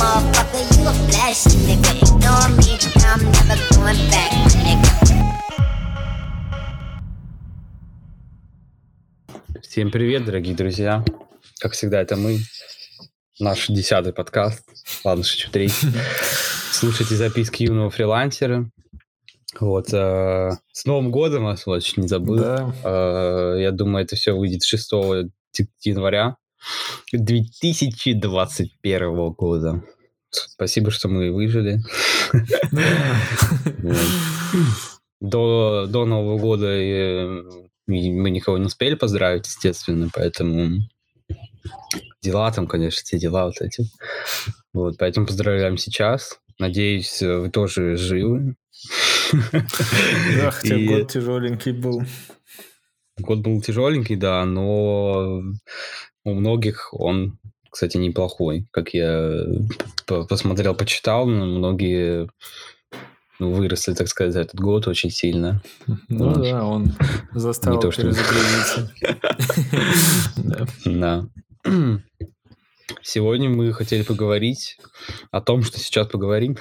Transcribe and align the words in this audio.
motherfucker, 0.00 0.62
you 0.76 0.88
a 0.88 0.92
flash 1.08 1.44
nigga. 1.64 1.92
Ignore 2.04 2.48
me, 2.58 2.72
I'm 3.10 3.22
never 3.32 3.58
going 3.74 4.02
back, 4.12 4.32
nigga. 4.64 4.92
Всем 9.62 9.90
привет, 9.90 10.24
дорогие 10.24 10.54
друзья. 10.54 11.04
Как 11.60 11.72
всегда, 11.72 12.00
это 12.00 12.16
мы. 12.16 12.40
Наш 13.38 13.66
десятый 13.68 14.12
подкаст. 14.12 14.64
Ладно, 15.04 15.24
шучу, 15.24 15.50
третий. 15.50 15.88
Слушайте 16.72 17.14
записки 17.16 17.64
юного 17.64 17.90
фрилансера. 17.90 18.70
Вот, 19.58 19.92
э, 19.92 20.50
с 20.72 20.84
Новым 20.84 21.10
годом 21.10 21.44
вас, 21.44 21.64
чуть 21.82 21.96
не 21.96 22.08
забыл. 22.08 22.36
Да. 22.38 22.74
Э, 22.84 23.56
я 23.60 23.70
думаю, 23.70 24.04
это 24.04 24.16
все 24.16 24.32
выйдет 24.36 24.62
6 24.62 24.90
т- 25.52 25.68
января 25.82 26.36
2021 27.12 29.32
года. 29.32 29.82
Спасибо, 30.30 30.90
что 30.90 31.08
мы 31.08 31.32
выжили. 31.32 31.80
До, 35.20 35.86
до 35.88 36.04
Нового 36.04 36.38
года 36.38 36.66
э, 36.66 37.42
мы 37.86 38.30
никого 38.30 38.58
не 38.58 38.66
успели 38.66 38.96
поздравить, 38.96 39.46
естественно, 39.46 40.10
поэтому 40.12 40.82
дела 42.22 42.52
там, 42.52 42.66
конечно, 42.66 43.00
все 43.02 43.18
дела 43.18 43.46
вот 43.46 43.60
эти. 43.60 43.84
Вот, 44.74 44.98
поэтому 44.98 45.26
поздравляем 45.26 45.78
сейчас. 45.78 46.38
Надеюсь, 46.58 47.22
э, 47.22 47.38
вы 47.38 47.50
тоже 47.50 47.96
живы. 47.96 48.56
Да, 49.52 50.50
хотя 50.50 50.76
год 50.78 51.10
тяжеленький 51.10 51.72
был. 51.72 52.02
Год 53.18 53.38
был 53.38 53.62
тяжеленький, 53.62 54.16
да, 54.16 54.44
но 54.44 55.42
у 56.26 56.34
многих 56.34 56.92
он, 56.92 57.38
кстати, 57.70 57.96
неплохой. 57.96 58.66
Как 58.72 58.92
я 58.94 59.44
п- 60.06 60.24
посмотрел, 60.24 60.74
почитал, 60.74 61.24
многие 61.26 62.28
ну, 63.38 63.52
выросли, 63.52 63.94
так 63.94 64.08
сказать, 64.08 64.32
за 64.32 64.40
этот 64.40 64.60
год 64.60 64.88
очень 64.88 65.10
сильно. 65.10 65.62
Ну 66.08 66.28
Вот. 66.30 66.42
да, 66.42 66.64
он 66.64 66.94
заставил 67.32 67.78
то, 67.80 67.92
что-. 67.92 68.12
Да. 70.84 71.26
Сегодня 73.02 73.48
мы 73.48 73.72
хотели 73.72 74.02
поговорить 74.02 74.78
о 75.30 75.40
том, 75.40 75.62
что 75.62 75.78
сейчас 75.78 76.08
поговорим. 76.08 76.56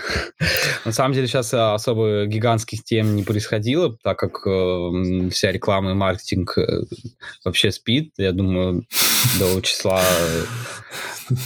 На 0.86 0.92
самом 0.92 1.14
деле 1.14 1.28
сейчас 1.28 1.52
э, 1.54 1.58
особо 1.58 2.26
гигантских 2.28 2.84
тем 2.84 3.16
не 3.16 3.24
происходило, 3.24 3.98
так 4.04 4.20
как 4.20 4.46
э, 4.46 5.30
вся 5.32 5.52
реклама 5.52 5.92
и 5.92 5.94
маркетинг 5.96 6.58
э, 6.60 6.84
вообще 7.44 7.72
спит. 7.72 8.14
Я 8.18 8.32
думаю, 8.32 8.86
до 9.40 9.60
числа 9.62 10.04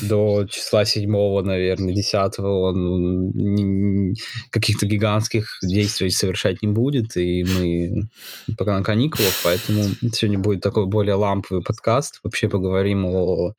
до 0.02 0.45
числа 0.45 0.84
седьмого, 0.84 1.42
наверное, 1.42 1.94
десятого 1.94 2.70
он 2.70 3.32
н- 3.34 4.16
каких-то 4.50 4.86
гигантских 4.86 5.58
действий 5.64 6.10
совершать 6.10 6.62
не 6.62 6.67
будет, 6.67 7.16
и 7.16 7.45
мы 7.45 8.10
пока 8.58 8.78
на 8.78 8.84
каникулах, 8.84 9.34
поэтому 9.44 9.84
сегодня 10.12 10.38
будет 10.38 10.62
такой 10.62 10.86
более 10.86 11.16
ламповый 11.16 11.64
подкаст. 11.64 12.20
Вообще 12.23 12.50
поговорим 12.50 13.06
о, 13.06 13.54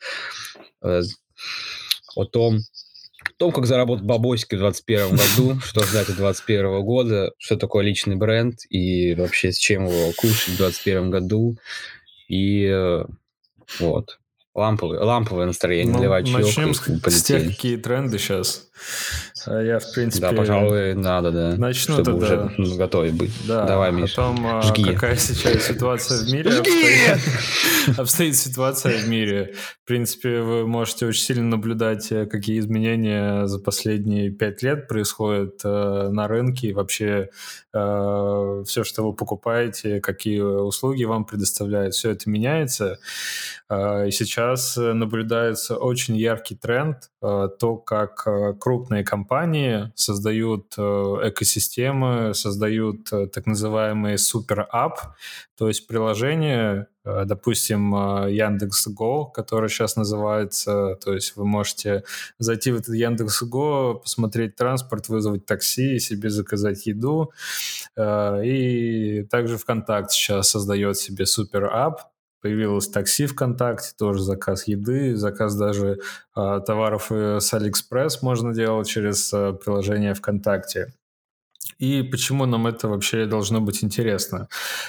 э, 0.83 1.03
о 2.17 2.25
том, 2.27 2.61
том, 3.41 3.53
как 3.53 3.65
заработать 3.65 4.05
бабосики 4.05 4.55
в 4.55 4.59
2021 4.59 5.17
году, 5.17 5.61
что 5.65 5.83
ждать 5.83 6.11
от 6.11 6.17
2021 6.17 6.83
года, 6.83 7.33
что 7.39 7.57
такое 7.57 7.83
личный 7.83 8.17
бренд 8.17 8.59
и 8.69 9.15
вообще 9.15 9.51
с 9.51 9.57
чем 9.57 9.87
его 9.87 10.13
кушать 10.15 10.55
в 10.55 10.57
2021 10.59 11.11
году. 11.11 11.57
И 12.29 12.67
э, 12.67 13.05
вот. 13.79 14.19
Ламповое, 14.55 15.01
ламповое 15.01 15.47
настроение, 15.47 15.95
Ну, 15.95 16.03
чаек 16.03 16.29
начнем 16.29 16.75
с, 16.75 16.83
с 16.83 17.23
тех, 17.23 17.47
какие 17.47 17.77
тренды 17.77 18.19
сейчас. 18.19 18.69
Я, 19.47 19.79
в 19.79 19.93
принципе... 19.93 20.29
Да, 20.29 20.33
пожалуй, 20.33 20.95
надо, 20.95 21.31
да. 21.31 21.57
начну 21.57 21.95
чтобы 21.95 22.21
тогда. 22.21 22.45
уже 22.45 22.55
ну, 22.59 22.77
готовы 22.77 23.11
быть. 23.11 23.33
Да, 23.47 23.65
Давай, 23.65 23.89
о 23.91 23.93
Миш. 23.93 24.13
том, 24.13 24.47
а, 24.47 24.63
жги. 24.63 24.85
какая 24.85 25.17
сейчас 25.17 25.65
ситуация 25.65 26.19
в 26.25 26.33
мире 26.33 26.51
обстоит, 26.59 27.99
обстоит 27.99 28.37
ситуация 28.37 28.99
в 28.99 29.09
мире. 29.09 29.55
В 29.85 29.87
принципе, 29.87 30.41
вы 30.41 30.67
можете 30.67 31.07
очень 31.07 31.23
сильно 31.23 31.45
наблюдать, 31.45 32.11
э, 32.13 32.27
какие 32.27 32.59
изменения 32.61 33.47
за 33.47 33.59
последние 33.59 34.31
пять 34.31 34.63
лет 34.63 34.89
происходят 34.89 35.61
э, 35.65 36.09
на 36.11 36.29
рынке 36.29 36.69
и 36.69 36.73
вообще 36.73 37.31
все, 37.73 38.83
что 38.83 39.07
вы 39.07 39.13
покупаете, 39.15 40.01
какие 40.01 40.41
услуги 40.41 41.05
вам 41.05 41.25
предоставляют, 41.25 41.95
все 41.95 42.11
это 42.11 42.29
меняется. 42.29 42.99
Э, 43.69 44.09
И 44.09 44.11
сейчас 44.11 44.77
э, 44.77 44.93
наблюдается 44.93 45.77
очень 45.77 46.17
яркий 46.17 46.57
тренд, 46.57 46.97
э, 47.23 47.49
то, 47.61 47.77
как 47.77 48.25
э, 48.27 48.55
крупные 48.59 49.05
компании 49.05 49.30
создают 49.95 50.75
э, 50.77 50.83
экосистемы, 50.83 52.35
создают 52.35 53.13
э, 53.13 53.29
так 53.29 53.47
называемые 53.47 54.19
супер-ап, 54.19 55.15
то 55.57 55.69
есть 55.69 55.87
приложение, 55.87 56.89
э, 57.05 57.25
допустим, 57.27 57.95
Яндекс.Го, 58.27 59.27
которое 59.27 59.69
сейчас 59.69 59.95
называется, 59.95 60.97
то 61.05 61.15
есть 61.15 61.37
вы 61.37 61.47
можете 61.47 62.03
зайти 62.41 62.73
в 62.73 62.77
этот 62.77 62.97
Яндекс.Го, 62.97 64.01
посмотреть 64.03 64.57
транспорт, 64.57 65.09
вызвать 65.09 65.47
такси, 65.47 66.01
себе 66.01 66.29
заказать 66.29 66.87
еду. 66.87 67.33
И 67.97 69.27
также 69.31 69.59
ВКонтакте 69.59 70.17
сейчас 70.17 70.51
создает 70.51 70.97
себе 70.97 71.25
super 71.25 71.72
app, 71.72 72.10
Появилось 72.41 72.89
такси 72.89 73.27
ВКонтакте, 73.27 73.91
тоже 73.99 74.23
заказ 74.23 74.67
еды, 74.67 75.17
заказ 75.17 75.55
даже 75.57 75.99
э, 76.37 76.61
товаров 76.67 77.11
с 77.11 77.55
Алиэкспресс 77.55 78.23
можно 78.23 78.55
делать 78.55 78.89
через 78.89 79.33
э, 79.33 79.53
приложение 79.53 80.15
ВКонтакте. 80.15 80.93
И 81.81 82.03
почему 82.03 82.45
нам 82.45 82.67
это 82.67 82.89
вообще 82.89 83.25
должно 83.25 83.63
быть 83.63 83.83
интересно? 83.83 84.49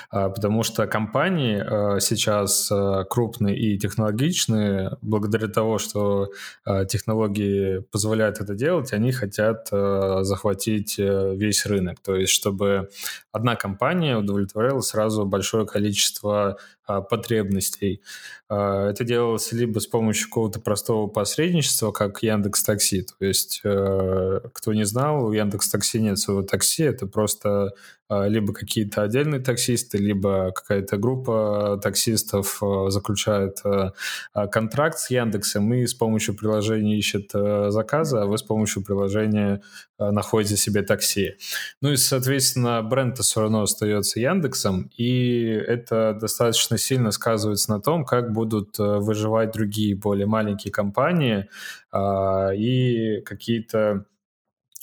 А, 0.10 0.30
Потому 0.30 0.62
что 0.64 0.88
компании 0.88 1.64
э, 1.64 2.00
сейчас 2.02 2.70
э, 2.70 3.06
крупные 3.10 3.58
и 3.58 3.78
технологичные, 3.78 4.98
благодаря 5.02 5.48
того, 5.48 5.78
что 5.78 6.32
э, 6.66 6.86
технологии 6.86 7.80
позволяют 7.80 8.42
это 8.42 8.56
делать, 8.56 8.92
они 8.92 9.14
хотят 9.14 9.70
захватить 9.72 10.98
весь 10.98 11.66
рынок. 11.66 12.00
То 12.02 12.16
есть, 12.16 12.34
чтобы 12.34 12.90
одна 13.32 13.56
компания 13.56 14.18
удовлетворяла 14.18 14.82
сразу 14.82 15.26
большое 15.26 15.66
количество 15.66 16.50
а, 16.52 16.58
потребностей. 17.00 18.02
А, 18.50 18.90
Это 18.90 19.06
делалось 19.06 19.54
либо 19.54 19.80
с 19.80 19.88
помощью 19.88 20.28
какого-то 20.28 20.60
простого 20.60 21.08
посредничества, 21.08 21.94
как 21.94 22.22
Яндекс 22.22 22.64
Такси. 22.64 23.04
То 23.04 23.26
есть, 23.26 23.62
э, 23.64 24.40
кто 24.54 24.74
не 24.74 24.84
знал, 24.84 25.26
у 25.26 25.32
Яндекс 25.32 25.70
Такси 25.70 26.02
нет 26.02 26.20
своего 26.20 26.42
такси, 26.42 26.84
это 26.84 27.08
просто 27.08 27.74
а, 28.12 28.28
либо 28.28 28.52
какие-то 28.52 29.04
отдельные 29.04 29.40
таксисты, 29.40 29.98
либо 29.98 30.52
какая-то 30.52 30.98
группа 30.98 31.80
таксистов 31.82 32.62
а, 32.62 32.90
заключает 32.90 33.60
а, 33.64 33.94
а, 34.34 34.48
контракт 34.48 35.00
с 35.00 35.10
Яндексом 35.10 35.74
и 35.74 35.88
с 35.88 35.94
помощью 35.94 36.36
приложения 36.36 36.98
ищет 36.98 37.32
а, 37.34 37.72
заказы, 37.72 38.18
а 38.18 38.26
вы 38.26 38.38
с 38.38 38.44
помощью 38.44 38.84
приложения 38.84 39.62
а, 39.98 40.12
находите 40.12 40.58
себе 40.58 40.82
такси. 40.82 41.36
Ну 41.80 41.94
и, 41.94 41.96
соответственно, 41.96 42.82
бренд-то 42.82 43.24
все 43.24 43.42
равно 43.42 43.62
остается 43.62 44.20
Яндексом, 44.20 44.92
и 44.98 45.44
это 45.46 46.18
достаточно 46.20 46.78
сильно 46.82 47.12
сказывается 47.12 47.72
на 47.72 47.82
том, 47.82 48.06
как 48.06 48.32
будут 48.34 48.80
э, 48.80 48.98
выживать 49.00 49.52
другие 49.52 49.96
более 49.96 50.28
маленькие 50.28 50.72
компании 50.72 51.50
а, 51.92 52.52
и 52.54 53.22
какие-то 53.22 54.06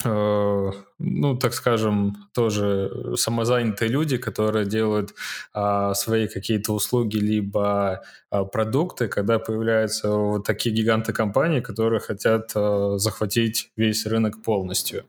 э, 0.04 0.70
ну, 0.98 1.36
так 1.36 1.54
скажем, 1.54 2.16
тоже 2.34 3.14
самозанятые 3.16 3.88
люди, 3.88 4.16
которые 4.16 4.66
делают 4.66 5.14
а, 5.52 5.94
свои 5.94 6.26
какие-то 6.26 6.72
услуги 6.72 7.18
либо 7.18 8.02
а, 8.30 8.44
продукты, 8.44 9.06
когда 9.06 9.38
появляются 9.38 10.10
вот 10.10 10.44
такие 10.44 10.74
гиганты 10.74 11.12
компаний, 11.12 11.60
которые 11.60 12.00
хотят 12.00 12.50
а, 12.54 12.98
захватить 12.98 13.70
весь 13.76 14.06
рынок 14.06 14.42
полностью. 14.42 15.04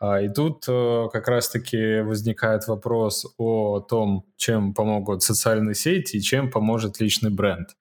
А, 0.00 0.20
и 0.22 0.28
тут 0.28 0.64
а, 0.68 1.08
как 1.08 1.28
раз-таки 1.28 2.00
возникает 2.00 2.66
вопрос 2.66 3.26
о 3.36 3.80
том, 3.80 4.24
чем 4.38 4.72
помогут 4.72 5.22
социальные 5.22 5.74
сети 5.74 6.16
и 6.16 6.22
чем 6.22 6.50
поможет 6.50 7.00
личный 7.00 7.30
бренд. 7.30 7.76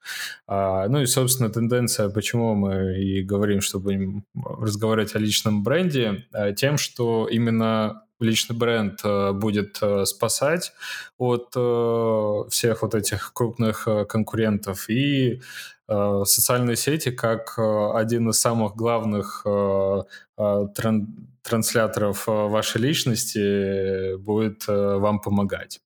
А, 0.47 0.87
ну 0.89 1.01
и, 1.01 1.05
собственно, 1.05 1.49
тенденция, 1.49 2.09
почему 2.09 2.55
мы 2.55 2.99
и 2.99 3.23
говорим, 3.23 3.61
что 3.61 3.79
будем 3.79 4.25
разговаривать 4.35 5.15
о 5.15 5.19
личном 5.19 5.63
бренде, 5.63 6.25
а, 6.33 6.51
тем, 6.51 6.77
что 6.77 7.27
именно 7.37 8.03
личный 8.19 8.55
бренд 8.55 8.99
э, 9.03 9.31
будет 9.31 9.77
э, 9.81 10.05
спасать 10.05 10.73
от 11.17 11.53
э, 11.55 12.43
всех 12.49 12.81
вот 12.81 12.95
этих 12.95 13.31
крупных 13.33 13.87
конкурентов 14.09 14.89
и 14.89 15.41
социальные 15.89 16.75
сети 16.75 17.11
как 17.11 17.57
один 17.57 18.29
из 18.29 18.41
самых 18.41 18.75
главных 18.75 19.45
тран- 19.45 21.07
трансляторов 21.41 22.27
вашей 22.27 22.81
личности 22.81 24.17
будет 24.17 24.67
вам 24.67 25.21
помогать. 25.21 25.79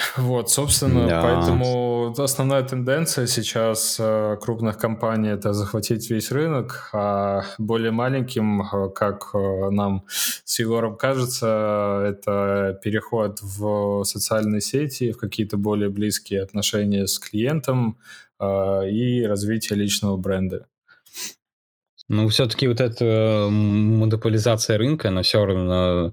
Вот, 0.16 0.50
собственно, 0.50 1.06
да. 1.06 1.22
поэтому 1.22 2.14
основная 2.18 2.62
тенденция 2.62 3.26
сейчас 3.26 3.96
э, 3.98 4.36
крупных 4.40 4.78
компаний 4.78 5.28
это 5.28 5.52
захватить 5.52 6.10
весь 6.10 6.30
рынок, 6.30 6.90
а 6.92 7.42
более 7.58 7.90
маленьким, 7.90 8.62
э, 8.62 8.90
как 8.90 9.30
э, 9.34 9.70
нам 9.70 10.04
с 10.44 10.58
Егором 10.58 10.96
кажется, 10.96 12.04
это 12.06 12.78
переход 12.82 13.40
в 13.42 14.04
социальные 14.04 14.60
сети, 14.60 15.12
в 15.12 15.18
какие-то 15.18 15.56
более 15.56 15.90
близкие 15.90 16.42
отношения 16.42 17.06
с 17.06 17.18
клиентом 17.18 17.98
и 18.42 19.22
развитие 19.28 19.78
личного 19.78 20.16
бренда. 20.16 20.66
Ну, 22.08 22.26
все-таки 22.28 22.66
вот 22.66 22.80
эта 22.80 23.48
монополизация 23.50 24.78
рынка, 24.78 25.08
она 25.08 25.22
все 25.22 25.44
равно 25.44 26.12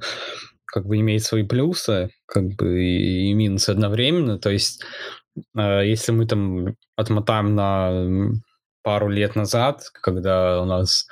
как 0.65 0.85
бы 0.85 0.97
имеет 0.97 1.23
свои 1.23 1.43
плюсы, 1.43 2.09
как 2.27 2.55
бы 2.55 2.83
и, 2.83 3.33
минусы 3.33 3.71
одновременно. 3.71 4.37
То 4.37 4.49
есть, 4.51 4.83
э, 5.57 5.87
если 5.87 6.11
мы 6.11 6.27
там 6.27 6.75
отмотаем 6.95 7.55
на 7.55 8.31
пару 8.83 9.09
лет 9.09 9.35
назад, 9.35 9.83
когда 9.93 10.61
у 10.61 10.65
нас 10.65 11.07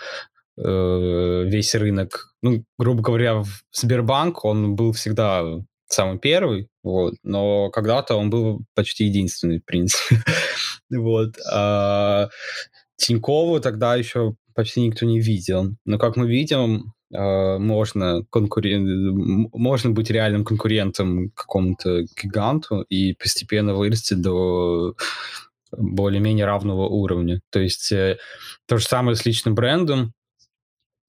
э, 0.57 1.43
весь 1.47 1.75
рынок, 1.75 2.33
ну, 2.41 2.63
грубо 2.77 3.01
говоря, 3.01 3.43
Сбербанк, 3.71 4.45
он 4.45 4.75
был 4.75 4.91
всегда 4.93 5.43
самый 5.87 6.19
первый, 6.19 6.69
вот, 6.83 7.15
но 7.23 7.69
когда-то 7.69 8.15
он 8.15 8.29
был 8.29 8.61
почти 8.75 9.05
единственный, 9.05 9.59
в 9.59 9.65
принципе. 9.65 10.21
вот. 10.89 11.35
А 11.51 12.29
Тинькову 12.97 13.59
тогда 13.59 13.95
еще 13.95 14.35
почти 14.53 14.81
никто 14.81 15.05
не 15.05 15.19
видел. 15.19 15.75
Но, 15.85 15.97
как 15.97 16.15
мы 16.15 16.27
видим, 16.27 16.93
а, 16.93 16.94
можно, 17.11 18.23
конкурен... 18.29 19.49
можно 19.53 19.91
быть 19.91 20.09
реальным 20.09 20.43
конкурентом 20.43 21.29
какому-то 21.31 22.03
гиганту 22.21 22.81
и 22.81 23.13
постепенно 23.13 23.75
вырасти 23.75 24.15
до 24.15 24.95
более-менее 25.71 26.45
равного 26.45 26.87
уровня. 26.87 27.41
То 27.49 27.59
есть 27.59 27.91
э, 27.91 28.17
то 28.67 28.77
же 28.77 28.85
самое 28.85 29.15
с 29.15 29.25
личным 29.25 29.55
брендом. 29.55 30.13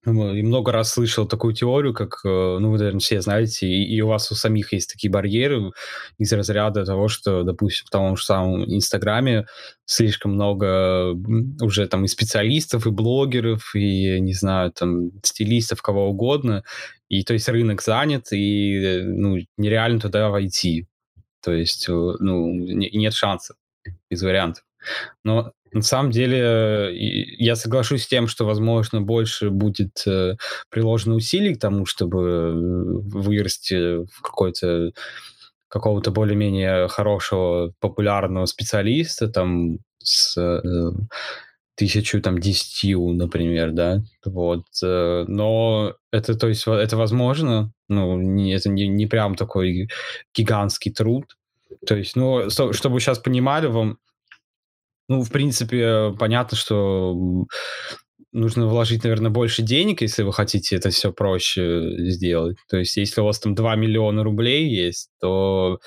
И 0.07 0.41
много 0.41 0.71
раз 0.71 0.91
слышал 0.91 1.27
такую 1.27 1.53
теорию, 1.53 1.93
как, 1.93 2.21
э, 2.23 2.27
ну, 2.29 2.71
вы, 2.71 2.77
наверное, 2.77 2.99
все 2.99 3.19
знаете, 3.19 3.67
и, 3.67 3.83
и 3.83 3.99
у 3.99 4.07
вас 4.07 4.31
у 4.31 4.35
самих 4.35 4.71
есть 4.71 4.89
такие 4.89 5.11
барьеры 5.11 5.71
из 6.17 6.31
разряда 6.31 6.85
того, 6.85 7.09
что, 7.09 7.43
допустим, 7.43 7.87
в 7.87 7.89
том 7.89 8.15
же 8.15 8.23
самом 8.23 8.63
Инстаграме 8.73 9.47
слишком 9.85 10.33
много 10.33 11.13
уже 11.61 11.87
там 11.87 12.05
и 12.05 12.07
специалистов, 12.07 12.87
и 12.87 12.89
блогеров, 12.89 13.75
и, 13.75 14.21
не 14.21 14.33
знаю, 14.33 14.71
там, 14.71 15.11
стилистов, 15.23 15.81
кого 15.81 16.09
угодно, 16.09 16.63
и, 17.09 17.23
то 17.23 17.33
есть, 17.33 17.49
рынок 17.49 17.81
занят, 17.81 18.31
и, 18.31 19.01
ну, 19.03 19.37
нереально 19.57 19.99
туда 19.99 20.29
войти. 20.29 20.87
То 21.43 21.51
есть, 21.51 21.89
э, 21.89 21.91
ну, 21.91 22.53
нет 22.53 23.13
шансов 23.13 23.57
из 24.09 24.23
вариантов. 24.23 24.63
Но 25.25 25.51
на 25.77 25.83
самом 25.83 26.11
деле, 26.11 26.91
я 27.37 27.55
соглашусь 27.55 28.03
с 28.03 28.07
тем, 28.07 28.27
что, 28.27 28.45
возможно, 28.45 29.01
больше 29.01 29.49
будет 29.49 30.03
э, 30.05 30.35
приложено 30.69 31.15
усилий 31.15 31.55
к 31.55 31.59
тому, 31.59 31.85
чтобы 31.85 32.21
э, 32.21 32.51
вырасти 32.53 34.05
в 34.05 34.21
какой-то 34.21 34.91
какого-то 35.69 36.11
более-менее 36.11 36.87
хорошего, 36.87 37.73
популярного 37.79 38.45
специалиста, 38.45 39.27
там, 39.27 39.77
с 40.01 40.37
э, 40.37 40.91
тысячу, 41.75 42.21
там, 42.21 42.39
десятью, 42.39 43.13
например, 43.13 43.71
да, 43.71 44.01
вот, 44.25 44.65
э, 44.83 45.25
но 45.27 45.93
это, 46.11 46.35
то 46.35 46.47
есть, 46.47 46.65
это 46.67 46.97
возможно, 46.97 47.71
ну, 47.89 48.17
не, 48.17 48.53
это 48.53 48.69
не, 48.69 48.87
не 48.87 49.07
прям 49.07 49.35
такой 49.35 49.89
гигантский 50.33 50.91
труд, 50.91 51.37
то 51.85 51.95
есть, 51.95 52.15
ну, 52.15 52.49
чтобы 52.49 52.99
сейчас 52.99 53.19
понимали, 53.19 53.67
вам 53.67 53.97
ну, 55.07 55.23
в 55.23 55.31
принципе, 55.31 56.13
понятно, 56.19 56.57
что 56.57 57.45
нужно 58.31 58.67
вложить, 58.67 59.03
наверное, 59.03 59.31
больше 59.31 59.61
денег, 59.63 60.01
если 60.01 60.23
вы 60.23 60.33
хотите 60.33 60.75
это 60.75 60.89
все 60.89 61.11
проще 61.13 61.95
сделать. 62.11 62.57
То 62.69 62.77
есть, 62.77 62.97
если 62.97 63.21
у 63.21 63.25
вас 63.25 63.39
там 63.39 63.55
2 63.55 63.75
миллиона 63.75 64.23
рублей 64.23 64.69
есть, 64.69 65.09
то, 65.19 65.79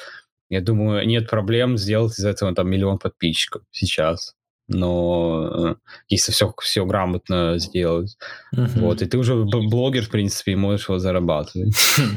я 0.48 0.60
думаю, 0.60 1.06
нет 1.06 1.28
проблем 1.28 1.76
сделать 1.76 2.18
из 2.18 2.24
этого 2.24 2.54
там 2.54 2.68
миллион 2.70 2.98
подписчиков 2.98 3.62
сейчас. 3.70 4.34
Но 4.70 5.50
э, 5.52 5.74
если 6.08 6.32
все, 6.32 6.54
все 6.60 6.86
грамотно 6.86 7.58
сделать. 7.58 8.16
Uh-huh. 8.54 8.80
Вот, 8.80 9.02
и 9.02 9.06
ты 9.06 9.18
уже 9.18 9.34
блогер, 9.34 10.04
в 10.04 10.10
принципе, 10.10 10.52
и 10.52 10.56
можешь 10.56 10.88
его 10.88 10.98
зарабатывать. 10.98 11.74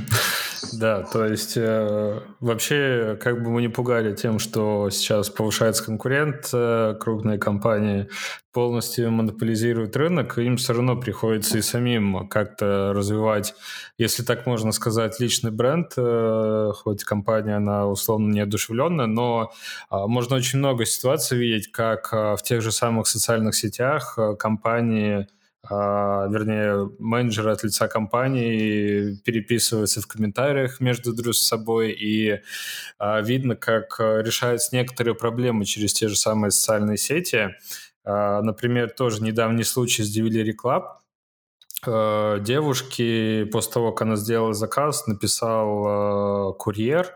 Да, 0.72 1.04
то 1.04 1.26
есть 1.26 1.58
э, 1.58 2.22
вообще, 2.40 3.18
как 3.22 3.44
бы 3.44 3.50
мы 3.50 3.62
не 3.62 3.68
пугали 3.68 4.16
тем, 4.16 4.40
что 4.40 4.90
сейчас 4.90 5.30
повышается 5.30 5.84
конкурент, 5.84 6.50
э, 6.54 6.96
крупные 7.00 7.38
компании 7.38 8.08
полностью 8.54 9.12
монополизируют 9.12 9.98
рынок, 9.98 10.38
им 10.38 10.58
все 10.58 10.74
равно 10.74 10.96
приходится 10.96 11.58
и 11.58 11.62
самим 11.62 12.28
как-то 12.28 12.94
развивать, 12.94 13.56
если 13.98 14.24
так 14.24 14.46
можно 14.46 14.72
сказать, 14.72 15.20
личный 15.20 15.50
бренд, 15.50 15.92
э, 15.98 16.72
хоть 16.76 17.04
компания, 17.04 17.58
она 17.58 17.88
условно 17.88 18.32
неодушевленная, 18.32 19.08
но 19.08 19.52
э, 19.90 19.96
можно 20.06 20.36
очень 20.36 20.60
много 20.60 20.86
ситуаций 20.86 21.38
видеть, 21.38 21.72
как 21.72 22.14
э, 22.14 22.36
в 22.36 22.43
тех 22.44 22.62
же 22.62 22.72
самых 22.72 23.08
социальных 23.08 23.56
сетях 23.56 24.16
э, 24.18 24.36
компании 24.36 25.28
а, 25.70 26.28
вернее, 26.30 26.92
менеджеры 27.00 27.52
от 27.52 27.64
лица 27.64 27.88
компании 27.88 29.16
переписываются 29.24 30.02
в 30.02 30.08
комментариях 30.08 30.82
между 30.82 31.14
друг 31.14 31.36
собой, 31.36 31.92
и 31.92 32.42
а, 33.00 33.22
видно, 33.22 33.56
как 33.56 33.98
а, 34.00 34.20
решаются 34.22 34.76
некоторые 34.76 35.16
проблемы 35.16 35.64
через 35.64 35.94
те 35.94 36.10
же 36.10 36.18
самые 36.18 36.52
социальные 36.52 36.98
сети. 36.98 37.56
Например, 38.06 38.90
тоже 38.90 39.24
недавний 39.24 39.64
случай 39.64 40.04
с 40.04 40.18
Delivery 40.18 40.52
Club. 40.62 42.44
Девушке 42.44 43.48
после 43.50 43.72
того, 43.72 43.94
как 43.94 44.02
она 44.02 44.18
сделала 44.18 44.54
заказ, 44.54 45.08
написал 45.08 46.54
курьер, 46.56 47.08
а, 47.08 47.16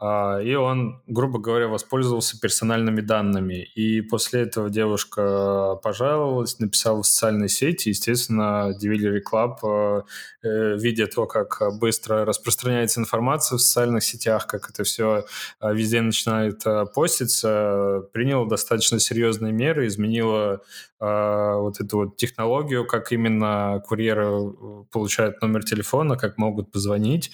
и 0.00 0.54
он, 0.54 1.00
грубо 1.06 1.38
говоря, 1.38 1.68
воспользовался 1.68 2.40
персональными 2.40 3.00
данными. 3.00 3.62
И 3.76 4.00
после 4.00 4.42
этого 4.42 4.68
девушка 4.68 5.76
пожаловалась, 5.80 6.58
написала 6.58 7.02
в 7.02 7.06
социальной 7.06 7.48
сети. 7.48 7.90
Естественно, 7.90 8.76
Delivery 8.82 9.20
Club, 9.22 9.58
э, 9.62 10.02
э, 10.42 10.76
видя 10.76 11.06
то, 11.06 11.26
как 11.26 11.78
быстро 11.78 12.24
распространяется 12.24 13.00
информация 13.00 13.58
в 13.58 13.60
социальных 13.60 14.02
сетях, 14.02 14.48
как 14.48 14.70
это 14.70 14.82
все 14.82 15.24
э, 15.60 15.72
везде 15.72 16.00
начинает 16.00 16.64
поститься, 16.94 18.02
приняла 18.12 18.46
достаточно 18.48 18.98
серьезные 18.98 19.52
меры, 19.52 19.86
изменила 19.86 20.62
вот 20.98 21.80
эту 21.80 21.96
вот 21.96 22.16
технологию, 22.16 22.86
как 22.86 23.10
именно 23.10 23.82
курьеры 23.88 24.52
получают 24.92 25.42
номер 25.42 25.64
телефона, 25.64 26.16
как 26.16 26.38
могут 26.38 26.70
позвонить. 26.70 27.32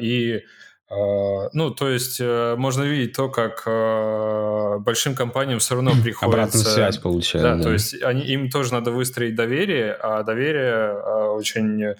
И 0.00 0.34
а, 0.34 0.40
ну, 0.88 1.70
то 1.70 1.88
есть 1.88 2.20
э, 2.20 2.54
можно 2.56 2.84
видеть 2.84 3.16
то, 3.16 3.28
как 3.28 3.64
э, 3.66 4.78
большим 4.78 5.16
компаниям 5.16 5.58
все 5.58 5.74
равно 5.74 5.90
приходится... 5.90 6.26
Обратную 6.26 6.64
связь 6.64 6.98
получают. 6.98 7.42
Да, 7.42 7.56
да, 7.56 7.62
то 7.64 7.72
есть 7.72 8.00
они, 8.02 8.22
им 8.22 8.50
тоже 8.50 8.72
надо 8.72 8.92
выстроить 8.92 9.34
доверие, 9.34 9.92
а 9.94 10.22
доверие 10.22 10.94
э, 10.94 11.26
очень 11.30 11.94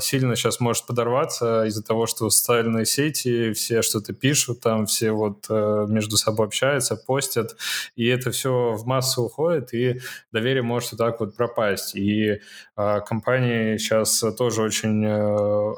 сильно 0.00 0.36
сейчас 0.36 0.60
может 0.60 0.86
подорваться 0.86 1.64
из-за 1.64 1.82
того, 1.82 2.06
что 2.06 2.28
социальные 2.30 2.84
сети, 2.84 3.52
все 3.52 3.82
что-то 3.82 4.12
пишут, 4.12 4.60
там 4.60 4.86
все 4.86 5.12
вот 5.12 5.48
между 5.48 6.16
собой 6.16 6.46
общаются, 6.46 6.96
постят, 6.96 7.56
и 7.94 8.06
это 8.06 8.30
все 8.30 8.72
в 8.72 8.86
массу 8.86 9.22
уходит, 9.22 9.72
и 9.74 10.00
доверие 10.32 10.62
может 10.62 10.92
вот 10.92 10.98
так 10.98 11.20
вот 11.20 11.36
пропасть. 11.36 11.94
И 11.94 12.40
компании 12.74 13.76
сейчас 13.76 14.24
тоже 14.36 14.62
очень 14.62 15.06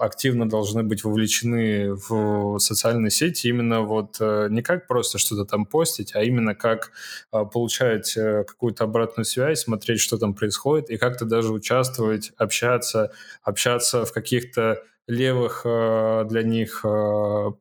активно 0.01 0.49
должны 0.49 0.83
быть 0.83 1.05
вовлечены 1.05 1.95
в 1.95 2.24
социальные 2.59 3.11
сети 3.11 3.49
именно 3.49 3.81
вот 3.81 4.17
э, 4.21 4.49
не 4.51 4.63
как 4.63 4.87
просто 4.87 5.19
что-то 5.19 5.45
там 5.45 5.67
постить, 5.67 6.15
а 6.15 6.23
именно 6.23 6.55
как 6.55 6.93
э, 7.33 7.45
получать 7.45 8.17
э, 8.17 8.45
какую-то 8.45 8.85
обратную 8.85 9.25
связь, 9.25 9.63
смотреть, 9.63 10.01
что 10.01 10.19
там 10.19 10.35
происходит, 10.35 10.91
и 10.91 10.97
как-то 10.97 11.25
даже 11.25 11.53
участвовать, 11.53 12.33
общаться, 12.37 13.13
общаться 13.43 14.05
в 14.05 14.13
каких-то 14.13 14.83
левых 15.07 15.65
для 15.65 16.43
них 16.43 16.81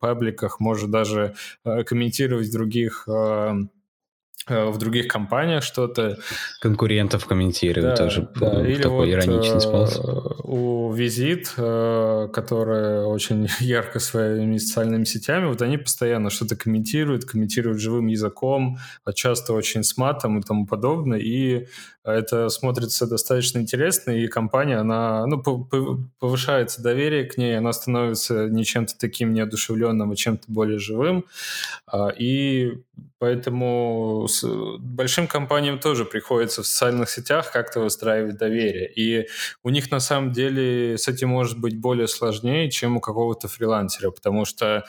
пабликах, 0.00 0.60
может 0.60 0.90
даже 0.90 1.34
комментировать 1.62 2.46
в 2.46 2.52
других 2.52 3.06
в 4.48 4.76
других 4.78 5.08
компаниях 5.08 5.62
что-то. 5.62 6.18
Конкурентов 6.60 7.26
комментировать 7.26 7.90
да, 7.90 7.96
тоже 7.96 8.28
да. 8.36 8.66
Или 8.66 8.80
такой 8.80 8.96
вот, 8.96 9.08
ироничный 9.08 9.60
способ. 9.60 10.04
у 10.44 10.92
Визит, 10.92 11.52
э, 11.56 12.28
которая 12.32 13.04
очень 13.04 13.48
ярко 13.60 13.98
своими 13.98 14.58
социальными 14.58 15.04
сетями, 15.04 15.46
вот 15.46 15.62
они 15.62 15.78
постоянно 15.78 16.30
что-то 16.30 16.56
комментируют, 16.56 17.24
комментируют 17.24 17.80
живым 17.80 18.06
языком, 18.08 18.78
а 19.04 19.12
часто 19.12 19.52
очень 19.52 19.82
с 19.82 19.96
матом 19.96 20.38
и 20.38 20.42
тому 20.42 20.66
подобное, 20.66 21.18
и 21.18 21.66
это 22.12 22.48
смотрится 22.50 23.06
достаточно 23.06 23.58
интересно, 23.58 24.10
и 24.10 24.26
компания, 24.26 24.76
она, 24.76 25.26
ну, 25.26 25.42
повышается 26.18 26.82
доверие 26.82 27.24
к 27.24 27.38
ней, 27.38 27.56
она 27.56 27.72
становится 27.72 28.48
не 28.48 28.64
чем-то 28.64 28.94
таким 28.98 29.32
неодушевленным, 29.32 30.12
а 30.12 30.16
чем-то 30.16 30.44
более 30.48 30.78
живым, 30.78 31.24
а, 31.86 32.08
и 32.08 32.72
Поэтому 33.24 34.26
большим 34.80 35.26
компаниям 35.26 35.78
тоже 35.78 36.04
приходится 36.04 36.62
в 36.62 36.66
социальных 36.66 37.08
сетях 37.08 37.50
как-то 37.52 37.80
выстраивать 37.80 38.36
доверие. 38.36 38.92
И 38.94 39.28
у 39.62 39.70
них 39.70 39.90
на 39.90 40.00
самом 40.00 40.32
деле 40.32 40.98
с 40.98 41.08
этим 41.08 41.30
может 41.30 41.58
быть 41.58 41.78
более 41.78 42.06
сложнее, 42.06 42.70
чем 42.70 42.98
у 42.98 43.00
какого-то 43.00 43.48
фрилансера, 43.48 44.10
потому 44.10 44.44
что 44.44 44.84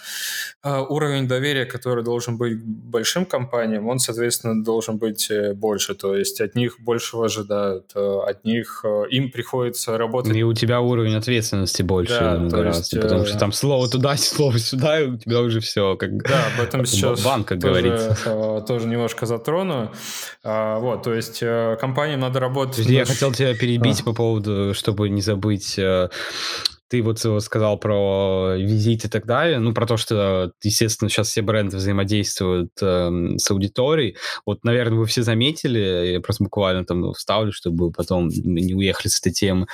э, 0.64 0.80
уровень 0.90 1.30
доверия, 1.30 1.66
который 1.66 2.04
должен 2.04 2.38
быть 2.38 2.62
большим 2.62 3.26
компаниям, 3.26 3.88
он, 3.88 4.00
соответственно, 4.00 4.62
должен 4.62 4.98
быть 4.98 5.32
э, 5.32 5.54
больше. 5.54 5.96
То 5.96 6.14
есть 6.14 6.42
от 6.42 6.56
них 6.56 6.78
большего 7.06 7.26
ожидают, 7.26 7.92
э, 7.96 8.20
от 8.28 8.44
них 8.46 8.82
э, 8.84 9.04
им 9.12 9.32
приходится 9.32 9.98
работать. 9.98 10.36
И 10.36 10.44
у 10.44 10.54
тебя 10.54 10.82
уровень 10.82 11.16
ответственности 11.16 11.84
больше 11.84 12.20
да, 12.20 12.50
то 12.50 12.64
есть, 12.64 13.00
потому 13.00 13.22
э... 13.22 13.26
что 13.26 13.38
там 13.38 13.52
слово 13.52 13.88
туда, 13.88 14.18
слово 14.18 14.58
сюда, 14.60 15.02
и 15.02 15.08
у 15.08 15.18
тебя 15.18 15.42
уже 15.42 15.60
все 15.60 15.96
как 15.96 16.24
да, 16.24 16.46
об 16.56 16.64
этом 16.64 16.86
сейчас 16.86 17.24
банк, 17.24 17.48
как 17.48 17.62
тоже... 17.62 17.82
говорится 17.82 18.64
тоже 18.68 18.88
немножко 18.88 19.26
затрону. 19.26 19.92
А, 20.44 20.80
вот, 20.80 21.04
то 21.04 21.14
есть 21.14 21.44
компаниям 21.80 22.22
надо 22.22 22.40
работать... 22.40 22.86
Я 22.86 23.06
хотел 23.06 23.32
тебя 23.32 23.56
перебить 23.56 24.02
а. 24.02 24.06
по 24.06 24.14
поводу, 24.14 24.74
чтобы 24.74 25.10
не 25.10 25.22
забыть 25.22 25.80
ты 26.88 27.02
вот 27.02 27.20
сказал 27.44 27.78
про 27.80 28.56
визит 28.58 29.06
и 29.06 29.10
так 29.10 29.26
далее, 29.26 29.60
ну, 29.60 29.74
про 29.74 29.86
то, 29.86 29.98
что, 29.98 30.52
естественно, 30.64 31.10
сейчас 31.10 31.30
все 31.30 31.42
бренды 31.42 31.78
взаимодействуют 31.78 32.72
э, 32.82 33.38
с 33.38 33.52
аудиторией. 33.52 34.18
Вот, 34.46 34.64
наверное, 34.64 35.00
вы 35.00 35.06
все 35.06 35.24
заметили, 35.24 36.14
я 36.14 36.22
просто 36.22 36.44
буквально 36.44 36.86
там 36.86 37.14
вставлю, 37.14 37.52
чтобы 37.52 37.92
потом 37.92 38.30
не 38.30 38.74
уехали 38.76 39.08
с 39.08 39.20
этой 39.20 39.32
темы. 39.32 39.68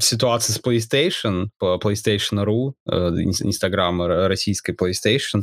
Ситуация 0.00 0.54
с 0.54 0.60
PlayStation, 0.60 1.48
PlayStation.ru, 1.60 2.72
э, 2.90 3.08
Инстаграма 3.42 4.26
российской 4.26 4.74
PlayStation, 4.74 5.42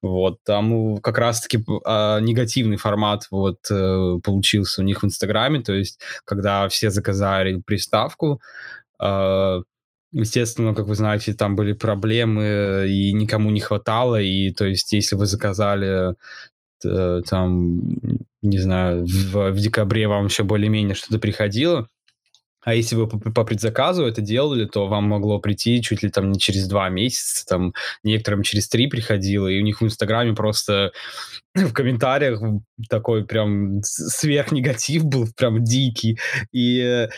вот, 0.00 0.38
там 0.42 0.96
как 0.98 1.18
раз-таки 1.18 1.62
а, 1.84 2.18
негативный 2.20 2.78
формат 2.78 3.26
вот 3.30 3.58
э, 3.70 4.18
получился 4.24 4.80
у 4.80 4.84
них 4.84 5.02
в 5.02 5.04
Инстаграме, 5.04 5.60
то 5.60 5.74
есть 5.74 6.00
когда 6.24 6.66
все 6.70 6.88
заказали 6.88 7.60
приставку, 7.66 8.40
Естественно, 10.12 10.74
как 10.74 10.86
вы 10.86 10.94
знаете, 10.94 11.34
там 11.34 11.56
были 11.56 11.72
проблемы, 11.72 12.86
и 12.88 13.12
никому 13.12 13.50
не 13.50 13.60
хватало, 13.60 14.20
и 14.20 14.50
то 14.50 14.64
есть 14.64 14.92
если 14.92 15.14
вы 15.14 15.26
заказали 15.26 16.14
э, 16.84 17.22
там, 17.28 17.80
не 18.40 18.58
знаю, 18.58 19.04
в, 19.04 19.50
в 19.50 19.58
декабре 19.58 20.08
вам 20.08 20.26
еще 20.26 20.44
более-менее 20.44 20.94
что-то 20.94 21.18
приходило, 21.18 21.88
а 22.66 22.74
если 22.74 22.96
вы 22.96 23.06
по, 23.08 23.18
по 23.18 23.44
предзаказу 23.44 24.04
это 24.04 24.20
делали, 24.20 24.64
то 24.64 24.88
вам 24.88 25.04
могло 25.04 25.38
прийти 25.38 25.80
чуть 25.82 26.02
ли 26.02 26.08
там 26.08 26.32
не 26.32 26.38
через 26.40 26.66
два 26.66 26.88
месяца, 26.88 27.46
там 27.46 27.74
некоторым 28.02 28.42
через 28.42 28.68
три 28.68 28.88
приходило, 28.88 29.46
и 29.46 29.60
у 29.60 29.62
них 29.62 29.80
в 29.80 29.84
Инстаграме 29.84 30.34
просто 30.34 30.92
в 31.54 31.72
комментариях 31.72 32.40
такой 32.88 33.24
прям 33.24 33.82
сверхнегатив 33.82 35.04
был, 35.04 35.28
прям 35.36 35.62
дикий. 35.62 36.18
И 36.52 37.08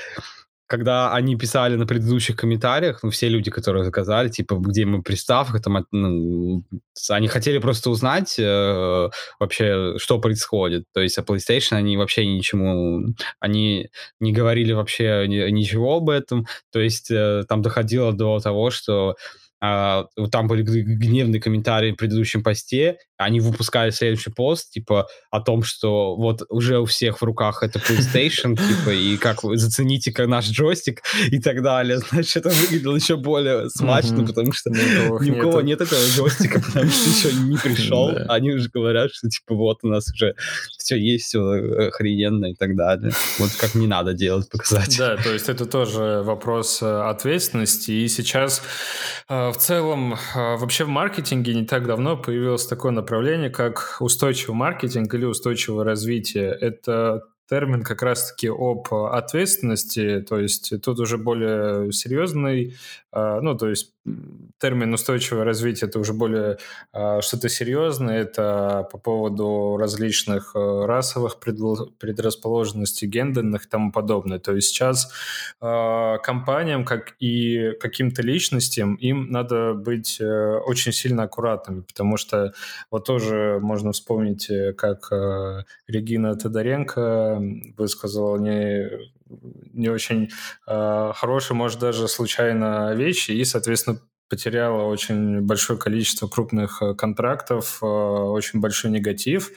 когда 0.68 1.14
они 1.14 1.34
писали 1.34 1.76
на 1.76 1.87
предыдущих 1.87 2.37
комментариях, 2.37 3.02
ну, 3.02 3.08
все 3.08 3.28
люди, 3.28 3.50
которые 3.50 3.84
заказали, 3.84 4.28
типа, 4.28 4.56
где 4.56 4.84
мы 4.84 5.02
приставка, 5.02 5.60
там, 5.60 5.87
ну, 5.92 6.62
они 7.08 7.26
хотели 7.26 7.58
просто 7.58 7.88
узнать 7.88 8.38
э, 8.38 9.08
вообще, 9.40 9.94
что 9.96 10.20
происходит. 10.20 10.84
То 10.92 11.00
есть 11.00 11.16
о 11.16 11.22
PlayStation 11.22 11.76
они 11.76 11.96
вообще 11.96 12.26
ничему, 12.26 13.14
они 13.40 13.88
не 14.20 14.32
говорили 14.32 14.75
вообще 14.75 15.25
ничего 15.26 15.96
об 15.96 16.10
этом. 16.10 16.46
То 16.70 16.80
есть 16.80 17.10
э, 17.10 17.44
там 17.48 17.62
доходило 17.62 18.12
до 18.12 18.38
того, 18.38 18.70
что 18.70 19.16
там 19.61 20.47
были 20.47 20.62
гневные 20.62 21.41
комментарии 21.41 21.93
в 21.93 21.97
предыдущем 21.97 22.43
посте, 22.43 22.99
они 23.19 23.41
выпускали 23.41 23.91
следующий 23.91 24.31
пост, 24.31 24.71
типа, 24.71 25.09
о 25.31 25.41
том, 25.41 25.65
что 25.65 26.15
вот 26.15 26.43
уже 26.49 26.79
у 26.79 26.85
всех 26.85 27.21
в 27.21 27.25
руках 27.25 27.65
это 27.65 27.81
PlayStation, 27.81 28.57
типа, 28.57 28.91
и 28.91 29.17
как 29.17 29.43
вы 29.43 29.57
зацените 29.57 30.12
как 30.12 30.29
наш 30.29 30.49
джойстик 30.49 31.03
и 31.31 31.41
так 31.41 31.62
далее. 31.62 31.99
Значит, 31.99 32.47
это 32.47 32.50
выглядело 32.50 32.95
еще 32.95 33.17
более 33.17 33.69
смачно, 33.71 34.25
потому 34.25 34.53
что 34.53 34.71
ни 34.71 35.31
у 35.33 35.41
кого 35.41 35.61
нет 35.62 35.81
этого 35.81 36.00
джойстика, 36.00 36.61
потому 36.61 36.91
что 36.91 37.11
еще 37.11 37.37
не 37.37 37.57
пришел. 37.57 38.12
Они 38.29 38.53
уже 38.53 38.69
говорят, 38.69 39.12
что, 39.12 39.29
типа, 39.29 39.57
вот 39.57 39.79
у 39.83 39.88
нас 39.88 40.09
уже 40.12 40.37
все 40.79 40.97
есть, 40.97 41.27
все 41.27 41.41
охрененно 41.88 42.47
и 42.47 42.55
так 42.55 42.77
далее. 42.77 43.12
Вот 43.41 43.50
как 43.59 43.75
не 43.75 43.88
надо 43.88 44.15
делать, 44.15 44.49
показать. 44.49 44.97
Да, 44.97 45.17
то 45.17 45.33
есть 45.33 45.49
это 45.49 45.67
тоже 45.67 46.23
вопрос 46.25 46.83
э, 46.83 46.87
ответственности, 46.87 47.91
и 47.91 48.09
сейчас 48.09 48.62
э, 49.29 49.48
в 49.52 49.57
целом 49.57 50.17
вообще 50.35 50.85
в 50.85 50.88
маркетинге 50.88 51.55
не 51.55 51.64
так 51.64 51.87
давно 51.87 52.17
появилось 52.17 52.67
такое 52.67 52.93
направление, 52.93 53.50
как 53.50 53.97
устойчивый 54.00 54.57
маркетинг 54.57 55.12
или 55.14 55.25
устойчивое 55.25 55.85
развитие. 55.85 56.50
Это 56.50 57.23
термин 57.49 57.83
как 57.83 58.02
раз-таки 58.02 58.49
об 58.49 58.93
ответственности, 58.93 60.21
то 60.21 60.38
есть 60.38 60.73
тут 60.83 61.00
уже 61.00 61.17
более 61.17 61.93
серьезный, 61.93 62.76
а, 63.11 63.40
ну, 63.40 63.57
то 63.57 63.69
есть 63.69 63.95
термин 64.59 64.93
устойчивое 64.93 65.45
развитие 65.45 65.88
это 65.88 65.99
уже 65.99 66.12
более 66.12 66.59
а, 66.93 67.21
что-то 67.23 67.49
серьезное, 67.49 68.21
это 68.21 68.88
по 68.91 68.99
поводу 68.99 69.77
различных 69.79 70.53
э, 70.55 70.85
расовых 70.85 71.38
предрасположенностей, 71.38 73.07
гендерных 73.07 73.67
и 73.67 73.69
тому 73.69 73.93
подобное. 73.93 74.38
То 74.38 74.55
есть 74.55 74.69
сейчас 74.69 75.12
а, 75.61 76.19
компаниям, 76.19 76.85
как 76.85 77.15
и 77.21 77.73
каким-то 77.81 78.23
личностям, 78.23 78.97
им 78.97 79.31
надо 79.31 79.75
быть 79.75 80.21
э, 80.21 80.59
очень 80.67 80.93
сильно 80.93 81.25
аккуратными, 81.25 81.83
потому 81.83 82.17
что 82.17 82.53
вот 82.91 83.07
тоже 83.07 83.59
можно 83.62 83.93
вспомнить, 83.93 84.50
э, 84.50 84.73
как 84.73 85.11
Регина 85.87 86.35
Тодоренко 86.37 87.41
высказала 87.77 88.37
не 88.38 88.88
не 89.28 89.88
очень 89.88 90.30
э, 90.66 91.12
хорошие, 91.14 91.56
может, 91.56 91.78
даже 91.80 92.08
случайно 92.08 92.94
вещи, 92.94 93.32
и, 93.32 93.44
соответственно, 93.44 94.00
потеряла 94.28 94.85
очень 94.85 95.40
большое 95.40 95.78
количество 95.78 96.28
крупных 96.28 96.82
э, 96.82 96.94
контрактов, 96.94 97.78
э, 97.82 97.87
очень 97.87 98.61
большой 98.61 98.90
негатив, 98.90 99.50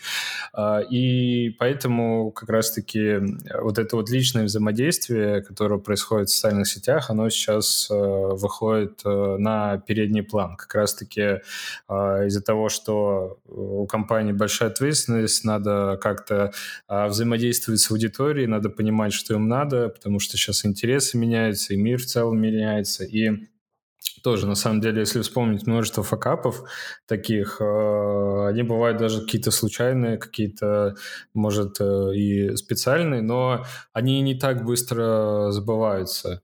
э, 0.54 0.84
и 0.90 1.50
поэтому 1.60 2.32
как 2.32 2.50
раз-таки 2.50 3.20
вот 3.62 3.78
это 3.78 3.96
вот 3.96 4.10
личное 4.10 4.46
взаимодействие, 4.46 5.42
которое 5.42 5.80
происходит 5.80 6.30
в 6.30 6.34
социальных 6.34 6.68
сетях, 6.68 7.10
оно 7.10 7.30
сейчас 7.30 7.88
выходит 7.90 9.02
на 9.04 9.78
передний 9.80 10.24
план. 10.24 10.56
Как 10.56 10.74
раз-таки 10.76 11.42
из-за 11.90 12.42
того, 12.42 12.70
что 12.70 13.40
у 13.48 13.86
компании 13.86 14.32
большая 14.32 14.70
ответственность, 14.70 15.44
надо 15.44 16.00
как-то 16.02 16.52
взаимодействовать 16.88 17.80
с 17.80 17.92
аудиторией, 17.92 18.48
надо 18.48 18.70
понимать, 18.70 19.14
что 19.14 19.34
им 19.34 19.48
надо, 19.48 19.90
потому 19.90 20.20
что 20.20 20.38
сейчас 20.38 20.66
интересы 20.66 21.18
меняются, 21.18 21.74
и 21.74 21.78
мир 21.78 22.00
в 22.00 22.06
целом 22.06 22.40
меняется, 22.40 23.04
и 23.04 23.48
тоже, 24.22 24.48
на 24.48 24.56
самом 24.56 24.82
деле, 24.82 25.00
если 25.02 25.22
вспомнить 25.22 25.68
множество 25.68 26.04
факапов 26.04 26.64
таких, 27.08 27.58
э, 27.62 28.48
они 28.50 28.64
бывают 28.64 28.98
даже 28.98 29.22
какие-то 29.22 29.52
случайные, 29.52 30.18
какие-то, 30.18 30.96
может, 31.34 31.78
э, 31.80 32.16
и 32.16 32.56
специальные, 32.56 33.22
но 33.22 33.66
они 33.94 34.22
не 34.22 34.36
так 34.36 34.64
быстро 34.66 35.52
забываются. 35.52 36.42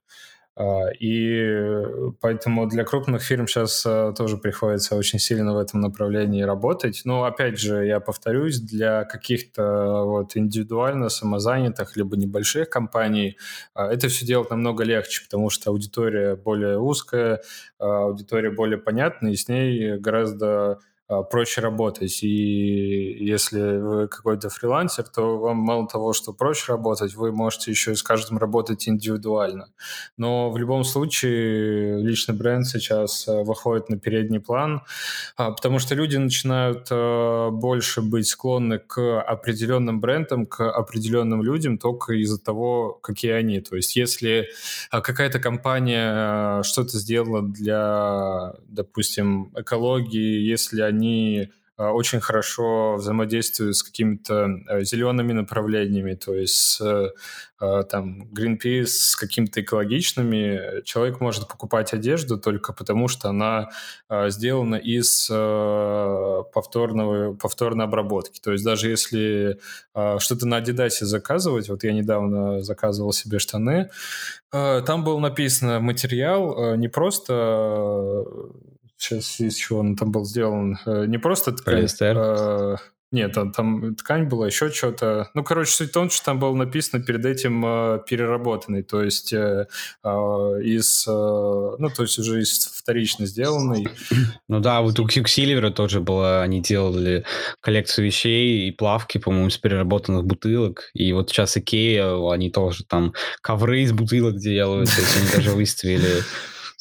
А, 0.60 0.90
и 0.90 1.84
поэтому 2.20 2.66
для 2.66 2.84
крупных 2.84 3.22
фирм 3.22 3.48
сейчас 3.48 3.84
а, 3.86 4.12
тоже 4.14 4.38
приходится 4.38 4.96
очень 4.96 5.20
сильно 5.20 5.54
в 5.54 5.60
этом 5.60 5.82
направлении 5.82 6.42
работать. 6.42 7.02
Но 7.06 7.26
опять 7.26 7.60
же, 7.60 7.86
я 7.86 8.00
повторюсь, 8.00 8.60
для 8.60 9.04
каких-то 9.04 10.04
вот 10.04 10.36
индивидуально 10.36 11.10
самозанятых 11.10 11.96
либо 11.96 12.18
небольших 12.18 12.72
компаний 12.72 13.38
а, 13.76 13.92
это 13.94 14.08
все 14.08 14.26
делать 14.26 14.50
намного 14.50 14.84
легче, 14.84 15.24
потому 15.24 15.52
что 15.52 15.70
аудитория 15.70 16.36
более 16.36 16.80
узкая, 16.80 17.42
аудитория 17.78 18.50
более 18.50 18.80
понятная, 18.80 19.34
и 19.34 19.36
с 19.36 19.48
ней 19.48 20.00
гораздо 20.00 20.80
проще 21.08 21.62
работать. 21.62 22.22
И 22.24 23.18
если 23.20 23.78
вы 23.78 24.08
какой-то 24.08 24.50
фрилансер, 24.50 25.06
то 25.06 25.38
вам 25.38 25.58
мало 25.58 25.88
того, 25.88 26.14
что 26.14 26.34
проще 26.34 26.74
работать, 26.74 27.16
вы 27.16 27.32
можете 27.32 27.72
еще 27.72 27.94
и 27.94 27.96
с 27.96 28.04
каждым 28.04 28.38
работать 28.38 28.90
индивидуально. 28.90 29.70
Но 30.18 30.52
в 30.52 30.58
любом 30.58 30.84
случае 30.84 32.02
личный 32.02 32.36
бренд 32.36 32.68
сейчас 32.68 33.28
а, 33.28 33.44
выходит 33.44 33.90
на 33.90 33.98
передний 33.98 34.42
план, 34.42 34.82
а, 35.38 35.52
потому 35.52 35.80
что 35.80 35.96
люди 35.96 36.18
начинают 36.18 36.90
больше 37.54 38.02
быть 38.02 38.28
склонны 38.28 38.80
к 38.80 39.22
определенным 39.22 40.02
брендам, 40.02 40.46
к 40.46 40.70
определенным 40.70 41.42
людям 41.42 41.78
только 41.78 42.14
из-за 42.14 42.40
того, 42.40 43.00
какие 43.02 43.32
они. 43.32 43.62
То 43.62 43.76
есть 43.76 43.96
если 43.96 44.50
какая-то 44.92 45.40
компания 45.40 46.64
что-то 46.64 46.98
сделала 46.98 47.42
для, 47.42 48.54
допустим, 48.68 49.52
экологии, 49.56 50.42
если 50.42 50.82
они 50.82 50.97
они 50.98 51.51
а, 51.80 51.92
очень 51.92 52.20
хорошо 52.20 52.96
взаимодействуют 52.96 53.77
с 53.77 53.84
какими-то 53.84 54.50
э, 54.68 54.84
зелеными 54.84 55.34
направлениями, 55.34 56.16
то 56.16 56.34
есть 56.34 56.82
э, 56.82 57.10
там 57.89 58.24
Greenpeace 58.34 58.86
с 58.86 59.16
какими-то 59.16 59.62
экологичными. 59.62 60.82
Человек 60.84 61.22
может 61.22 61.48
покупать 61.48 61.94
одежду 61.94 62.39
только 62.39 62.74
потому, 62.74 63.08
что 63.08 63.30
она 63.30 63.70
э, 64.10 64.30
сделана 64.30 64.75
из 64.75 65.27
повторного, 65.27 67.36
повторной 67.36 67.86
обработки. 67.86 68.39
То 68.39 68.54
есть 68.54 68.63
даже 68.63 68.89
если 68.89 69.60
что-то 69.94 70.48
на 70.48 70.60
Adidas 70.60 70.89
заказывать, 71.01 71.70
вот 71.70 71.84
я 71.84 71.94
недавно 71.94 72.62
заказывал 72.62 73.12
себе 73.12 73.39
штаны, 73.39 73.89
там 74.51 75.04
был 75.04 75.20
написано 75.20 75.80
материал 75.80 76.75
не 76.75 76.88
просто 76.88 78.25
Сейчас 78.98 79.39
из 79.39 79.56
чего 79.56 79.80
он 79.80 79.96
там 79.96 80.12
был 80.12 80.25
сделан. 80.25 80.80
Э, 80.86 81.06
не 81.06 81.18
просто 81.18 81.51
ткань. 81.51 81.88
А, 82.01 82.75
нет, 83.10 83.32
там, 83.32 83.54
там 83.54 83.96
ткань 83.96 84.25
была, 84.25 84.48
еще 84.48 84.70
что-то. 84.70 85.30
Ну, 85.34 85.42
короче, 85.42 85.72
суть 85.72 85.92
в 85.92 85.94
том, 85.94 86.10
что 86.10 86.25
там 86.25 86.39
было 86.39 86.54
написано 86.54 87.01
перед 87.01 87.25
этим 87.25 87.66
э, 87.66 88.00
переработанный, 88.06 88.84
то 88.84 89.01
есть 89.01 89.32
э, 89.32 89.68
э, 90.04 90.10
из, 90.10 91.06
э, 91.08 91.12
ну, 91.12 91.89
то 91.89 92.01
есть 92.01 92.20
уже 92.20 92.42
из 92.42 92.66
вторично 92.66 93.25
сделанный. 93.25 93.88
Ну 94.50 94.60
да, 94.60 94.82
вот 94.82 95.00
у 95.00 95.08
Quicksilver 95.08 95.72
тоже 95.72 96.01
было, 96.01 96.42
они 96.42 96.62
делали 96.62 97.24
коллекцию 97.62 98.08
вещей 98.08 98.68
и 98.68 98.72
плавки, 98.72 99.20
по-моему, 99.20 99.48
из 99.48 99.58
переработанных 99.58 100.25
бутылок, 100.25 100.89
и 100.94 101.13
вот 101.13 101.30
сейчас 101.30 101.56
Икея, 101.56 102.13
они 102.30 102.50
тоже 102.50 102.84
там 102.84 103.13
ковры 103.39 103.84
из 103.84 103.94
бутылок 103.94 104.38
делают, 104.38 104.89
то 104.89 105.00
есть 105.00 105.18
они 105.18 105.27
даже 105.34 105.51
выставили 105.56 106.24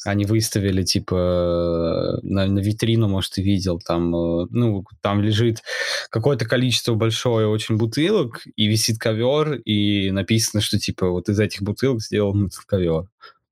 они 0.05 0.25
выставили, 0.25 0.83
типа, 0.83 2.19
на, 2.23 2.45
на 2.45 2.59
витрину, 2.59 3.07
может, 3.07 3.33
ты 3.33 3.41
видел, 3.41 3.79
там, 3.79 4.15
э, 4.15 4.47
ну, 4.51 4.85
там 5.01 5.21
лежит 5.21 5.63
какое-то 6.09 6.45
количество 6.45 6.93
большое 6.93 7.47
очень 7.47 7.77
бутылок, 7.77 8.41
и 8.55 8.67
висит 8.67 8.99
ковер, 8.99 9.53
и 9.53 10.11
написано, 10.11 10.61
что, 10.61 10.79
типа, 10.79 11.09
вот 11.09 11.29
из 11.29 11.39
этих 11.39 11.61
бутылок 11.63 12.01
сделан 12.01 12.47
этот 12.47 12.59
ковер. 12.65 13.07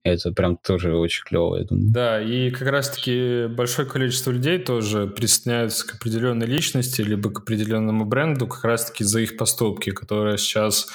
Это 0.05 0.31
прям 0.31 0.55
тоже 0.57 0.95
очень 0.95 1.23
клево, 1.23 1.57
я 1.57 1.63
думаю. 1.63 1.91
Да, 1.91 2.21
и 2.21 2.51
как 2.51 2.67
раз-таки 2.67 3.47
большое 3.47 3.87
количество 3.87 4.29
людей 4.29 4.59
тоже 4.59 5.07
присоединяются 5.07 5.87
к 5.87 5.95
определенной 5.95 6.45
личности, 6.45 7.01
либо 7.01 7.31
к 7.31 7.39
определенному 7.39 8.05
бренду, 8.05 8.45
как 8.45 8.63
раз-таки 8.65 9.03
за 9.03 9.21
их 9.21 9.35
поступки, 9.35 9.89
которые 9.89 10.37
сейчас 10.37 10.89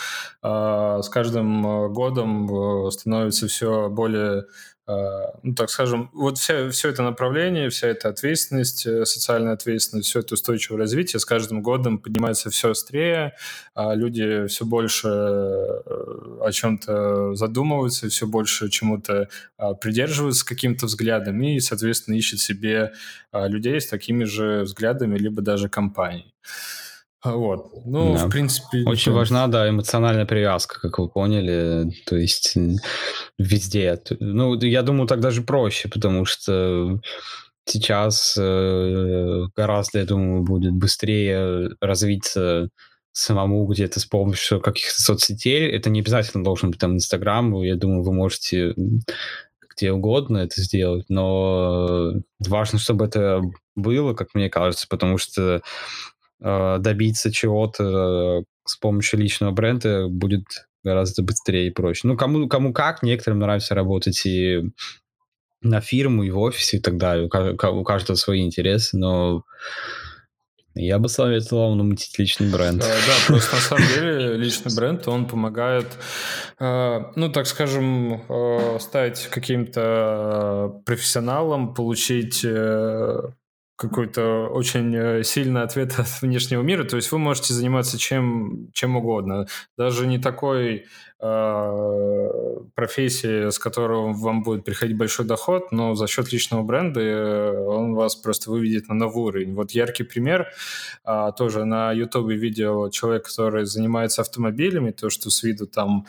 э, 0.44 1.00
с 1.02 1.08
каждым 1.08 1.66
э, 1.66 1.88
годом 1.88 2.86
э, 2.86 2.90
становятся 2.92 3.48
все 3.48 3.88
более 3.88 4.42
а, 4.42 4.44
ну, 5.42 5.54
так 5.54 5.70
скажем, 5.70 6.10
вот 6.12 6.38
вся, 6.38 6.68
все 6.70 6.88
это 6.88 7.02
направление, 7.02 7.68
вся 7.70 7.88
эта 7.88 8.08
ответственность, 8.08 8.86
э, 8.86 9.04
социальная 9.04 9.52
ответственность, 9.52 10.08
все 10.08 10.20
это 10.20 10.34
устойчивое 10.34 10.80
развитие 10.80 11.20
с 11.20 11.24
каждым 11.24 11.62
годом 11.62 11.98
поднимается 11.98 12.50
все 12.50 12.70
острее, 12.70 13.34
а 13.74 13.94
люди 13.94 14.46
все 14.46 14.64
больше 14.64 15.08
э, 15.08 16.40
о 16.42 16.50
чем-то 16.52 17.34
задумываются, 17.34 18.08
все 18.08 18.26
больше 18.26 18.68
чему-то 18.68 19.28
а, 19.56 19.74
придерживаются 19.74 20.44
каким-то 20.44 20.86
взглядом 20.86 21.40
и, 21.42 21.60
соответственно, 21.60 22.16
ищут 22.16 22.40
себе 22.40 22.92
людей 23.32 23.80
с 23.80 23.86
такими 23.86 24.24
же 24.24 24.62
взглядами, 24.62 25.16
либо 25.16 25.42
даже 25.42 25.68
компаний. 25.68 26.34
Вот. 27.24 27.72
Ну, 27.84 28.14
да. 28.14 28.26
в 28.26 28.30
принципе... 28.30 28.82
Очень 28.86 29.12
важна, 29.12 29.46
да, 29.46 29.68
эмоциональная 29.68 30.24
привязка, 30.24 30.80
как 30.80 30.98
вы 30.98 31.08
поняли. 31.08 31.90
То 32.06 32.16
есть 32.16 32.56
везде. 33.38 34.00
Ну, 34.20 34.58
я 34.60 34.82
думаю, 34.82 35.06
так 35.06 35.20
даже 35.20 35.42
проще, 35.42 35.88
потому 35.88 36.24
что 36.24 36.98
сейчас 37.66 38.36
э, 38.38 39.42
гораздо, 39.54 39.98
я 39.98 40.06
думаю, 40.06 40.42
будет 40.42 40.72
быстрее 40.72 41.70
развиться 41.80 42.70
самому 43.12 43.66
где-то 43.66 44.00
с 44.00 44.06
помощью 44.06 44.60
каких-то 44.60 45.02
соцсетей. 45.02 45.70
Это 45.70 45.90
не 45.90 46.00
обязательно 46.00 46.42
должен 46.42 46.70
быть 46.70 46.80
там 46.80 46.94
Инстаграм. 46.94 47.54
Я 47.62 47.76
думаю, 47.76 48.02
вы 48.02 48.12
можете 48.12 48.74
где 49.76 49.92
угодно 49.92 50.38
это 50.38 50.60
сделать, 50.60 51.06
но 51.08 52.12
важно, 52.38 52.78
чтобы 52.78 53.06
это 53.06 53.40
было, 53.76 54.12
как 54.14 54.34
мне 54.34 54.50
кажется, 54.50 54.86
потому 54.88 55.16
что 55.16 55.62
э, 56.40 56.78
добиться 56.78 57.32
чего-то 57.32 58.44
с 58.64 58.76
помощью 58.76 59.20
личного 59.20 59.52
бренда 59.52 60.08
будет 60.08 60.44
гораздо 60.82 61.22
быстрее 61.22 61.68
и 61.68 61.70
проще. 61.70 62.06
Ну, 62.06 62.16
кому, 62.16 62.48
кому 62.48 62.72
как, 62.72 63.02
некоторым 63.02 63.40
нравится 63.40 63.74
работать 63.74 64.24
и 64.24 64.62
на 65.62 65.80
фирму, 65.80 66.22
и 66.22 66.30
в 66.30 66.38
офисе 66.38 66.78
и 66.78 66.80
так 66.80 66.96
далее. 66.96 67.26
У 67.26 67.84
каждого 67.84 68.16
свои 68.16 68.42
интересы, 68.42 68.96
но 68.96 69.44
я 70.74 70.98
бы 70.98 71.08
советовал 71.08 71.74
намутить 71.74 72.18
личный 72.18 72.50
бренд. 72.50 72.80
Да, 72.80 72.86
да, 72.86 73.14
просто 73.26 73.56
на 73.56 73.60
самом 73.60 73.88
деле 73.88 74.36
личный 74.36 74.74
бренд, 74.74 75.06
он 75.08 75.26
помогает, 75.26 75.86
э, 76.58 77.00
ну, 77.16 77.30
так 77.30 77.46
скажем, 77.46 78.22
э, 78.28 78.78
стать 78.80 79.26
каким-то 79.30 80.80
профессионалом, 80.86 81.74
получить 81.74 82.44
э, 82.44 83.20
какой-то 83.80 84.48
очень 84.52 84.94
э, 84.94 85.24
сильный 85.24 85.62
ответ 85.62 85.94
от 85.98 86.20
внешнего 86.20 86.62
мира. 86.62 86.84
То 86.84 86.96
есть 86.96 87.10
вы 87.12 87.18
можете 87.18 87.54
заниматься 87.54 87.98
чем, 87.98 88.68
чем 88.74 88.96
угодно. 88.96 89.46
Даже 89.78 90.06
не 90.06 90.18
такой 90.18 90.84
э, 91.20 92.30
профессии, 92.74 93.48
с 93.48 93.58
которого 93.58 94.12
вам 94.12 94.42
будет 94.42 94.64
приходить 94.64 94.98
большой 94.98 95.24
доход, 95.24 95.72
но 95.72 95.94
за 95.94 96.06
счет 96.06 96.30
личного 96.30 96.62
бренда 96.62 97.00
э, 97.00 97.58
он 97.58 97.94
вас 97.94 98.16
просто 98.16 98.50
выведет 98.50 98.88
на 98.88 98.94
новый 98.94 99.24
уровень. 99.24 99.54
Вот 99.54 99.70
яркий 99.70 100.04
пример. 100.04 100.48
Э, 101.06 101.30
тоже 101.36 101.64
на 101.64 101.92
YouTube 101.92 102.32
видел 102.32 102.90
человек, 102.90 103.24
который 103.24 103.64
занимается 103.64 104.20
автомобилями, 104.20 104.90
то, 104.90 105.08
что 105.08 105.30
с 105.30 105.42
виду 105.42 105.66
там 105.66 106.04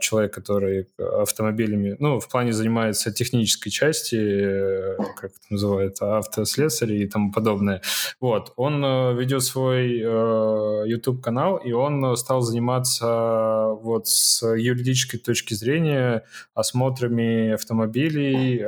человек, 0.00 0.34
который 0.34 0.88
автомобилями, 0.98 1.96
ну, 1.98 2.20
в 2.20 2.28
плане 2.28 2.52
занимается 2.52 3.12
технической 3.12 3.70
части, 3.70 4.16
э, 4.16 4.96
как 5.16 5.30
это 5.30 5.40
называют, 5.50 6.00
автослесарь 6.00 6.92
и 6.92 7.06
тому 7.06 7.32
подобное. 7.32 7.82
Вот, 8.20 8.52
он 8.56 8.84
э, 8.84 9.14
ведет 9.14 9.42
свой 9.42 10.00
э, 10.00 10.82
YouTube-канал, 10.86 11.56
и 11.58 11.72
он 11.72 12.16
стал 12.16 12.40
заниматься 12.40 13.76
вот 13.82 14.08
с 14.08 14.42
юридической 14.42 15.18
точки 15.18 15.54
зрения 15.54 16.24
осмотрами 16.54 17.52
автомобилей 17.52 18.58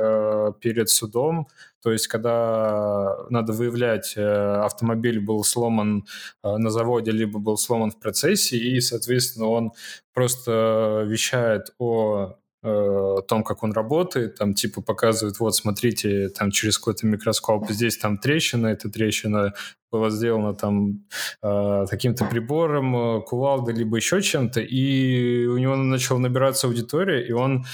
перед 0.59 0.89
судом, 0.89 1.47
то 1.81 1.91
есть, 1.91 2.07
когда 2.07 3.17
надо 3.29 3.53
выявлять, 3.53 4.15
автомобиль 4.17 5.19
был 5.19 5.43
сломан 5.43 6.05
на 6.43 6.69
заводе, 6.69 7.11
либо 7.11 7.39
был 7.39 7.57
сломан 7.57 7.91
в 7.91 7.99
процессе, 7.99 8.57
и, 8.57 8.79
соответственно, 8.81 9.47
он 9.47 9.71
просто 10.13 11.05
вещает 11.07 11.73
о 11.79 12.35
э, 12.63 13.15
том, 13.27 13.43
как 13.43 13.63
он 13.63 13.71
работает, 13.71 14.35
там 14.35 14.53
типа 14.53 14.81
показывает, 14.81 15.39
вот 15.39 15.55
смотрите, 15.55 16.29
там 16.29 16.51
через 16.51 16.77
какой-то 16.77 17.07
микроскоп, 17.07 17.69
здесь 17.69 17.97
там 17.97 18.17
трещина, 18.17 18.67
эта 18.67 18.89
трещина 18.89 19.53
было 19.91 20.09
сделано 20.09 20.53
там 20.53 21.03
э, 21.43 21.85
каким-то 21.89 22.25
прибором, 22.25 22.95
э, 22.95 23.21
кувалдой, 23.21 23.75
либо 23.75 23.97
еще 23.97 24.21
чем-то, 24.21 24.61
и 24.61 25.45
у 25.47 25.57
него 25.57 25.75
начала 25.75 26.17
набираться 26.17 26.67
аудитория, 26.67 27.27
и 27.27 27.33
он 27.33 27.65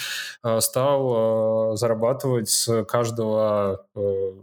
э, 0.44 0.60
стал 0.60 1.74
э, 1.74 1.78
зарабатывать 1.78 2.50
с 2.50 2.84
каждого, 2.86 3.86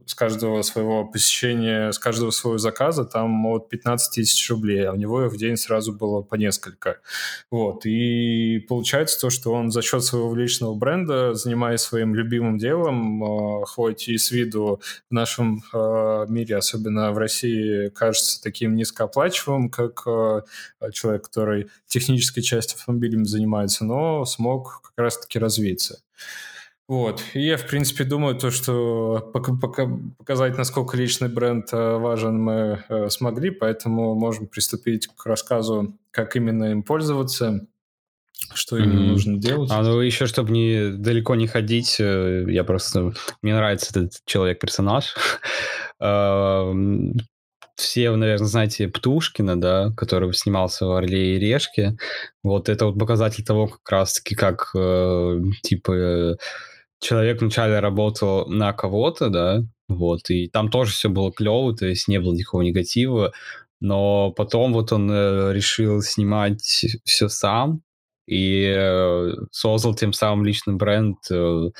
с 0.06 0.14
каждого 0.14 0.62
своего 0.62 1.04
посещения, 1.04 1.90
с 1.90 1.98
каждого 1.98 2.30
своего 2.30 2.58
заказа 2.58 3.04
там 3.04 3.46
от 3.46 3.68
15 3.68 4.14
тысяч 4.14 4.50
рублей, 4.50 4.86
а 4.86 4.92
у 4.92 4.96
него 4.96 5.28
в 5.28 5.36
день 5.36 5.56
сразу 5.56 5.92
было 5.92 6.22
по 6.22 6.36
несколько. 6.36 6.98
Вот, 7.50 7.86
и 7.86 8.64
получается 8.68 9.20
то, 9.20 9.30
что 9.30 9.52
он 9.52 9.70
за 9.70 9.82
счет 9.82 10.04
своего 10.04 10.34
личного 10.34 10.74
бренда, 10.74 11.34
занимаясь 11.34 11.80
своим 11.80 12.14
любимым 12.14 12.58
делом, 12.58 13.64
хоть 13.66 14.08
и 14.08 14.16
с 14.18 14.30
виду 14.30 14.80
в 15.10 15.14
нашем 15.14 15.62
мире, 16.28 16.56
особенно 16.56 17.12
в 17.12 17.18
России, 17.18 17.63
кажется 17.94 18.42
таким 18.42 18.74
низкооплачиваемым, 18.76 19.70
как 19.70 20.02
э, 20.06 20.42
человек, 20.92 21.24
который 21.24 21.68
технической 21.86 22.42
частью 22.42 22.76
автомобилями 22.76 23.24
занимается, 23.24 23.84
но 23.84 24.24
смог 24.24 24.82
как 24.82 24.92
раз-таки 24.96 25.38
развиться. 25.38 26.00
Вот. 26.86 27.22
И 27.32 27.40
я, 27.40 27.56
в 27.56 27.66
принципе, 27.66 28.04
думаю, 28.04 28.36
то, 28.36 28.50
что 28.50 29.30
пока, 29.32 29.54
пока 29.54 29.88
показать, 30.18 30.58
насколько 30.58 30.96
личный 30.98 31.28
бренд 31.28 31.72
э, 31.72 31.96
важен, 31.96 32.38
мы 32.38 32.84
э, 32.88 33.08
смогли, 33.08 33.50
поэтому 33.50 34.14
можем 34.14 34.46
приступить 34.46 35.06
к 35.06 35.24
рассказу, 35.24 35.96
как 36.10 36.36
именно 36.36 36.64
им 36.64 36.82
пользоваться, 36.82 37.66
что 38.52 38.76
именно 38.76 39.00
mm-hmm. 39.00 39.12
нужно 39.12 39.38
делать. 39.38 39.70
А 39.72 39.82
ну 39.82 39.98
еще, 40.00 40.26
чтобы 40.26 40.50
не 40.50 40.90
далеко 40.90 41.36
не 41.36 41.46
ходить, 41.46 41.98
я 41.98 42.64
просто... 42.64 43.14
Мне 43.40 43.54
нравится 43.54 43.98
этот 43.98 44.20
человек-персонаж. 44.26 45.14
Все, 47.76 48.14
наверное, 48.14 48.46
знаете 48.46 48.88
Птушкина, 48.88 49.60
да, 49.60 49.90
который 49.96 50.32
снимался 50.32 50.86
в 50.86 50.92
«Орле 50.92 51.36
и 51.36 51.38
Решке». 51.38 51.96
Вот 52.42 52.68
это 52.68 52.86
вот 52.86 52.98
показатель 52.98 53.44
того, 53.44 53.66
как 53.66 53.90
раз-таки, 53.90 54.36
как, 54.36 54.70
типа, 55.62 56.36
человек 57.00 57.40
вначале 57.40 57.80
работал 57.80 58.46
на 58.48 58.72
кого-то, 58.72 59.28
да, 59.28 59.62
вот, 59.88 60.30
и 60.30 60.48
там 60.48 60.70
тоже 60.70 60.92
все 60.92 61.08
было 61.08 61.32
клево, 61.32 61.76
то 61.76 61.86
есть 61.86 62.08
не 62.08 62.18
было 62.18 62.32
никакого 62.32 62.62
негатива, 62.62 63.32
но 63.80 64.32
потом 64.32 64.72
вот 64.72 64.92
он 64.92 65.10
э, 65.10 65.52
решил 65.52 66.00
снимать 66.00 66.86
все 67.04 67.28
сам 67.28 67.82
и 68.26 68.72
э, 68.74 69.32
создал 69.50 69.94
тем 69.94 70.14
самым 70.14 70.46
личный 70.46 70.74
бренд. 70.74 71.18
Э, 71.30 71.70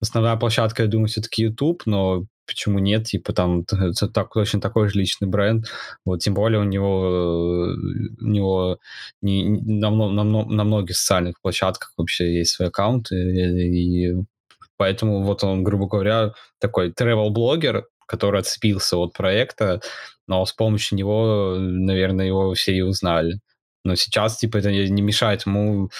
основная 0.00 0.36
площадка, 0.36 0.82
я 0.82 0.88
думаю, 0.88 1.06
все-таки 1.06 1.42
YouTube, 1.44 1.82
но 1.86 2.26
почему 2.46 2.78
нет, 2.78 3.04
типа 3.04 3.32
там 3.32 3.64
так, 4.14 4.32
точно 4.32 4.60
такой 4.60 4.88
же 4.88 4.98
личный 4.98 5.28
бренд, 5.28 5.66
вот 6.04 6.20
тем 6.20 6.34
более 6.34 6.60
у 6.60 6.64
него 6.64 7.74
у 8.20 8.26
него 8.26 8.78
не, 9.20 9.44
на, 9.44 9.90
на, 9.90 10.24
на 10.24 10.64
многих 10.64 10.96
социальных 10.96 11.40
площадках 11.40 11.92
вообще 11.96 12.38
есть 12.38 12.52
свой 12.52 12.68
аккаунт 12.68 13.12
и, 13.12 14.10
и 14.10 14.14
Поэтому 14.82 15.22
вот 15.22 15.44
он, 15.44 15.62
грубо 15.62 15.86
говоря, 15.86 16.32
такой 16.58 16.90
travel-блогер, 16.90 17.86
который 18.04 18.40
отцепился 18.40 18.96
от 18.96 19.12
проекта, 19.12 19.80
но 20.26 20.44
с 20.44 20.52
помощью 20.52 20.98
него, 20.98 21.56
наверное, 21.56 22.26
его 22.26 22.52
все 22.54 22.74
и 22.74 22.80
узнали. 22.80 23.38
Но 23.84 23.94
сейчас, 23.94 24.38
типа, 24.38 24.56
это 24.56 24.72
не 24.72 25.02
мешает 25.02 25.46
ему 25.46 25.90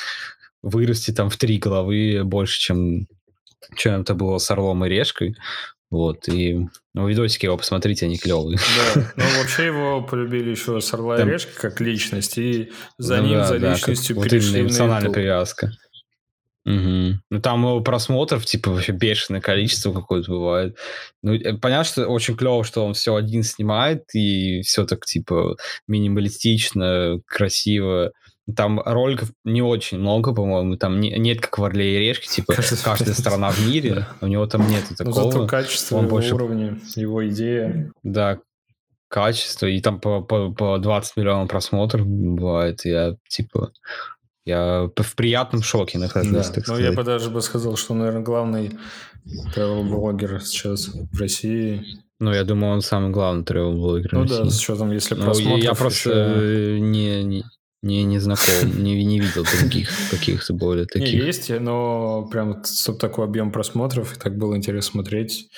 вырасти 0.63 1.13
там 1.13 1.31
в 1.31 1.37
три 1.37 1.59
головы 1.59 2.23
больше, 2.25 2.59
чем, 2.59 3.07
чем 3.77 4.01
это 4.01 4.15
было 4.15 4.39
с 4.39 4.51
Орлом 4.51 4.85
и 4.85 4.89
Решкой. 4.89 5.37
Вот, 5.93 6.27
и 6.27 6.59
ну, 6.95 7.07
видосики 7.07 7.45
его 7.45 7.59
посмотрите, 7.59 8.07
они 8.07 8.17
клевые. 8.17 8.59
Да, 8.95 9.13
ну 9.15 9.25
вообще 9.39 9.67
его 9.67 10.01
полюбили 10.01 10.49
еще 10.49 10.81
с 10.81 10.95
Орла 10.95 11.21
и 11.21 11.25
Решки 11.27 11.53
как 11.55 11.83
личность, 11.83 12.39
и 12.39 12.73
за 12.97 13.19
ну, 13.19 13.27
ним, 13.27 13.39
да, 13.41 13.45
за 13.45 13.59
да, 13.59 13.75
личностью 13.75 14.17
как, 14.17 14.25
перешли 14.25 14.49
вот 14.49 14.57
именно 14.57 14.69
эмоциональная 14.69 15.11
привязка. 15.11 15.71
Угу. 16.65 17.19
Ну, 17.29 17.41
там 17.43 17.85
просмотров, 17.85 18.47
типа, 18.47 18.71
вообще 18.71 18.93
бешеное 18.93 19.43
количество 19.43 19.93
какое-то 19.93 20.31
бывает. 20.31 20.79
Ну, 21.23 21.35
э, 21.35 21.59
понятно, 21.59 21.85
что 21.85 22.07
очень 22.07 22.37
клево, 22.39 22.65
что 22.65 22.87
он 22.87 22.95
все 22.95 23.15
один 23.15 23.43
снимает, 23.43 24.05
и 24.15 24.63
все 24.63 24.87
так, 24.87 25.05
типа, 25.05 25.57
минималистично, 25.87 27.21
красиво. 27.27 28.13
Там 28.57 28.81
роликов 28.85 29.31
не 29.45 29.63
очень 29.63 29.99
много, 29.99 30.35
по-моему. 30.35 30.77
Там 30.77 30.99
не, 31.01 31.17
нет, 31.19 31.41
как 31.41 31.59
в 31.59 31.65
Орле 31.65 31.97
и 31.97 32.09
Решке, 32.09 32.29
типа, 32.29 32.55
каждая 32.85 33.15
страна 33.15 33.51
в 33.51 33.67
мире. 33.69 34.07
У 34.21 34.27
него 34.27 34.47
там 34.47 34.69
нет 34.69 34.85
такого. 34.97 35.25
Ну, 35.25 35.31
зато 35.31 35.47
качество, 35.47 35.97
он 35.97 36.09
больше... 36.09 36.35
уровня, 36.35 36.79
его 36.97 37.27
идея. 37.29 37.93
Да, 38.03 38.41
качество. 39.09 39.67
И 39.67 39.81
там 39.81 40.01
по, 40.01 40.23
по, 40.23 40.51
по 40.53 40.79
20 40.79 41.17
миллионов 41.17 41.49
просмотров 41.49 42.05
бывает. 42.05 42.85
Я, 42.85 43.15
типа, 43.29 43.73
я 44.45 44.91
в 44.97 45.15
приятном 45.15 45.63
шоке 45.63 45.99
нахожусь, 45.99 46.49
да. 46.49 46.55
так 46.55 46.67
Ну, 46.67 46.79
я 46.79 46.93
бы 46.93 47.05
даже 47.05 47.31
бы 47.31 47.43
сказал, 47.43 47.77
что, 47.77 47.95
наверное, 47.95 48.23
главный 48.23 48.73
travel-блогер 49.55 50.41
сейчас 50.41 50.89
в 50.89 51.19
России. 51.19 51.85
Ну, 52.19 52.33
я 52.33 52.43
думаю, 52.43 52.75
он 52.75 52.83
самый 52.83 53.11
главный 53.11 53.45
travel-блогер 53.45 54.13
Ну 54.13 54.25
да, 54.25 54.51
с 54.51 54.59
учетом, 54.59 54.91
если 54.91 55.15
ну, 55.15 55.25
просмотров 55.25 55.63
Я 55.63 55.75
просто 55.75 56.11
еще... 56.11 56.81
не, 56.81 57.23
не, 57.23 57.45
не, 57.83 58.05
не 58.05 58.19
знаком, 58.19 58.83
не, 58.83 59.05
не 59.05 59.19
видел 59.19 59.45
других 59.59 59.91
каких-то 60.11 60.55
более 60.55 60.87
таких. 60.87 61.13
Не, 61.13 61.27
есть, 61.27 61.51
но 61.51 62.27
прям, 62.31 62.65
чтобы 62.65 62.99
такой 62.99 63.25
объем 63.25 63.51
просмотров, 63.51 64.17
и 64.17 64.21
так 64.21 64.37
было 64.37 64.57
интересно 64.57 64.93
смотреть, 64.93 65.49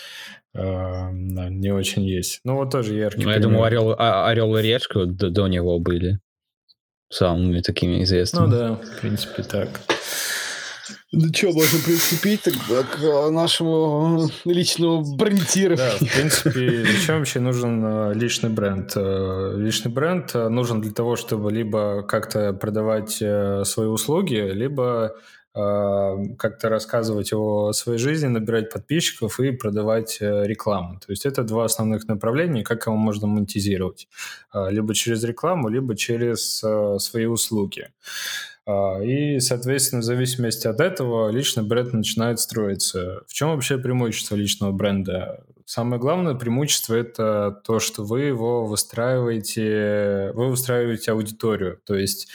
э, 0.54 1.10
не 1.12 1.72
очень 1.72 2.04
есть. 2.04 2.40
Ну, 2.44 2.56
вот 2.56 2.70
тоже 2.70 2.94
яркий 2.94 3.24
Ну, 3.24 3.30
я 3.30 3.38
думаю, 3.38 3.64
Орел, 3.64 3.94
а, 3.98 4.28
Орел 4.28 4.56
и 4.56 4.62
Решка 4.62 5.04
до, 5.04 5.30
до 5.30 5.46
него 5.48 5.78
были 5.78 6.18
самыми 7.10 7.60
такими 7.60 8.02
известными. 8.02 8.46
Ну 8.46 8.50
да, 8.50 8.74
в 8.74 9.00
принципе, 9.00 9.42
так. 9.42 9.68
Ну 11.16 11.32
что, 11.32 11.52
можно 11.52 11.78
приступить 11.84 12.42
тогда 12.42 12.82
к 12.82 13.00
э, 13.00 13.30
нашему 13.30 14.28
личному 14.44 15.16
брендированию? 15.16 15.76
Да, 16.00 16.06
в 16.06 16.12
принципе, 16.12 16.84
зачем 16.84 17.18
вообще 17.18 17.40
нужен 17.40 17.84
э, 17.84 18.14
личный 18.14 18.50
бренд? 18.50 18.92
Э, 18.96 19.54
личный 19.56 19.92
бренд 19.92 20.34
нужен 20.34 20.80
для 20.80 20.92
того, 20.92 21.14
чтобы 21.14 21.52
либо 21.52 22.02
как-то 22.02 22.52
продавать 22.52 23.12
свои 23.12 23.86
услуги, 23.86 24.34
либо 24.34 25.14
как-то 25.52 26.68
рассказывать 26.68 27.32
о 27.32 27.72
своей 27.72 27.98
жизни, 28.00 28.26
набирать 28.26 28.72
подписчиков 28.72 29.38
и 29.38 29.52
продавать 29.52 30.18
рекламу. 30.20 30.98
То 30.98 31.12
есть 31.12 31.26
это 31.26 31.44
два 31.44 31.66
основных 31.66 32.08
направления, 32.08 32.64
как 32.64 32.86
его 32.86 32.96
можно 32.96 33.28
монетизировать. 33.28 34.08
Либо 34.52 34.94
через 34.94 35.22
рекламу, 35.22 35.68
либо 35.68 35.96
через 35.96 36.58
свои 36.98 37.26
услуги. 37.26 37.86
И, 38.66 39.40
соответственно, 39.40 40.00
в 40.00 40.04
зависимости 40.04 40.66
от 40.66 40.80
этого 40.80 41.28
личный 41.30 41.62
бренд 41.62 41.92
начинает 41.92 42.40
строиться. 42.40 43.22
В 43.26 43.32
чем 43.34 43.50
вообще 43.50 43.76
преимущество 43.76 44.36
личного 44.36 44.72
бренда? 44.72 45.44
Самое 45.66 46.00
главное 46.00 46.34
преимущество– 46.34 46.94
это 46.96 47.60
то, 47.64 47.78
что 47.78 48.04
вы 48.04 48.22
его 48.22 48.66
выстраиваете, 48.66 50.32
вы 50.34 50.48
выстраиваете 50.48 51.12
аудиторию. 51.12 51.80
То 51.84 51.94
есть 51.94 52.28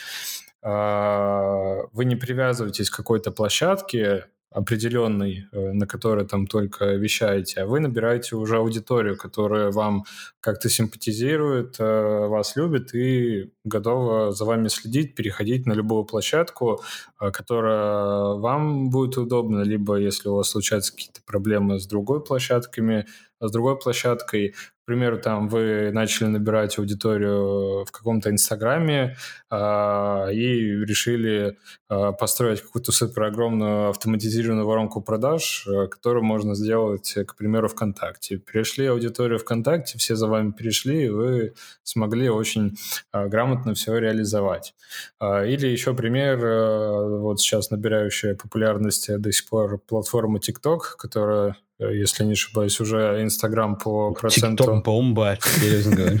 а, 0.62 1.78
вы 1.92 2.04
не 2.04 2.16
привязываетесь 2.16 2.90
к 2.90 2.96
какой-то 2.96 3.30
площадке 3.30 4.26
определенной, 4.50 5.46
э, 5.52 5.72
на 5.72 5.86
которой 5.86 6.26
там 6.26 6.46
только 6.46 6.94
вещаете, 6.96 7.62
а 7.62 7.66
вы 7.66 7.80
набираете 7.80 8.34
уже 8.36 8.56
аудиторию, 8.56 9.16
которая 9.16 9.70
вам 9.70 10.04
как-то 10.40 10.68
симпатизирует, 10.68 11.76
э, 11.78 12.26
вас 12.26 12.56
любит 12.56 12.92
и 12.94 13.52
готова 13.64 14.32
за 14.32 14.44
вами 14.44 14.68
следить, 14.68 15.14
переходить 15.14 15.66
на 15.66 15.72
любую 15.72 16.04
площадку, 16.04 16.82
э, 17.20 17.30
которая 17.30 18.34
вам 18.34 18.90
будет 18.90 19.18
удобна, 19.18 19.62
либо 19.62 19.96
если 19.96 20.28
у 20.28 20.34
вас 20.34 20.50
случаются 20.50 20.92
какие-то 20.92 21.20
проблемы 21.24 21.78
с 21.78 21.86
другой 21.86 22.22
площадками, 22.22 23.06
с 23.40 23.50
другой 23.50 23.78
площадкой, 23.78 24.54
примеру, 24.90 25.18
там 25.18 25.48
вы 25.48 25.92
начали 25.92 26.26
набирать 26.26 26.76
аудиторию 26.76 27.84
в 27.84 27.92
каком-то 27.92 28.28
Инстаграме 28.30 29.16
э, 29.48 30.32
и 30.32 30.84
решили 30.84 31.56
э, 31.88 32.12
построить 32.18 32.60
какую-то 32.60 32.90
супер 32.90 33.22
огромную 33.22 33.90
автоматизированную 33.90 34.66
воронку 34.66 35.00
продаж, 35.00 35.64
э, 35.68 35.86
которую 35.86 36.24
можно 36.24 36.56
сделать, 36.56 37.14
к 37.24 37.36
примеру, 37.36 37.68
ВКонтакте. 37.68 38.38
Перешли 38.38 38.86
аудиторию 38.86 39.38
ВКонтакте, 39.38 39.96
все 39.96 40.16
за 40.16 40.26
вами 40.26 40.50
перешли, 40.50 41.04
и 41.04 41.08
вы 41.08 41.54
смогли 41.84 42.28
очень 42.28 42.76
э, 43.12 43.28
грамотно 43.28 43.74
все 43.74 43.96
реализовать. 43.96 44.74
Э, 45.20 45.48
или 45.48 45.68
еще 45.68 45.94
пример, 45.94 46.44
э, 46.44 47.18
вот 47.20 47.40
сейчас 47.40 47.70
набирающая 47.70 48.34
популярность 48.34 49.08
до 49.20 49.30
сих 49.30 49.48
пор 49.48 49.78
платформа 49.78 50.40
TikTok, 50.40 50.80
которая 50.98 51.56
если 51.88 52.24
не 52.24 52.32
ошибаюсь, 52.32 52.78
уже 52.80 53.22
Инстаграм 53.22 53.76
по 53.76 54.12
проценту... 54.12 54.82
бомба 54.84 55.38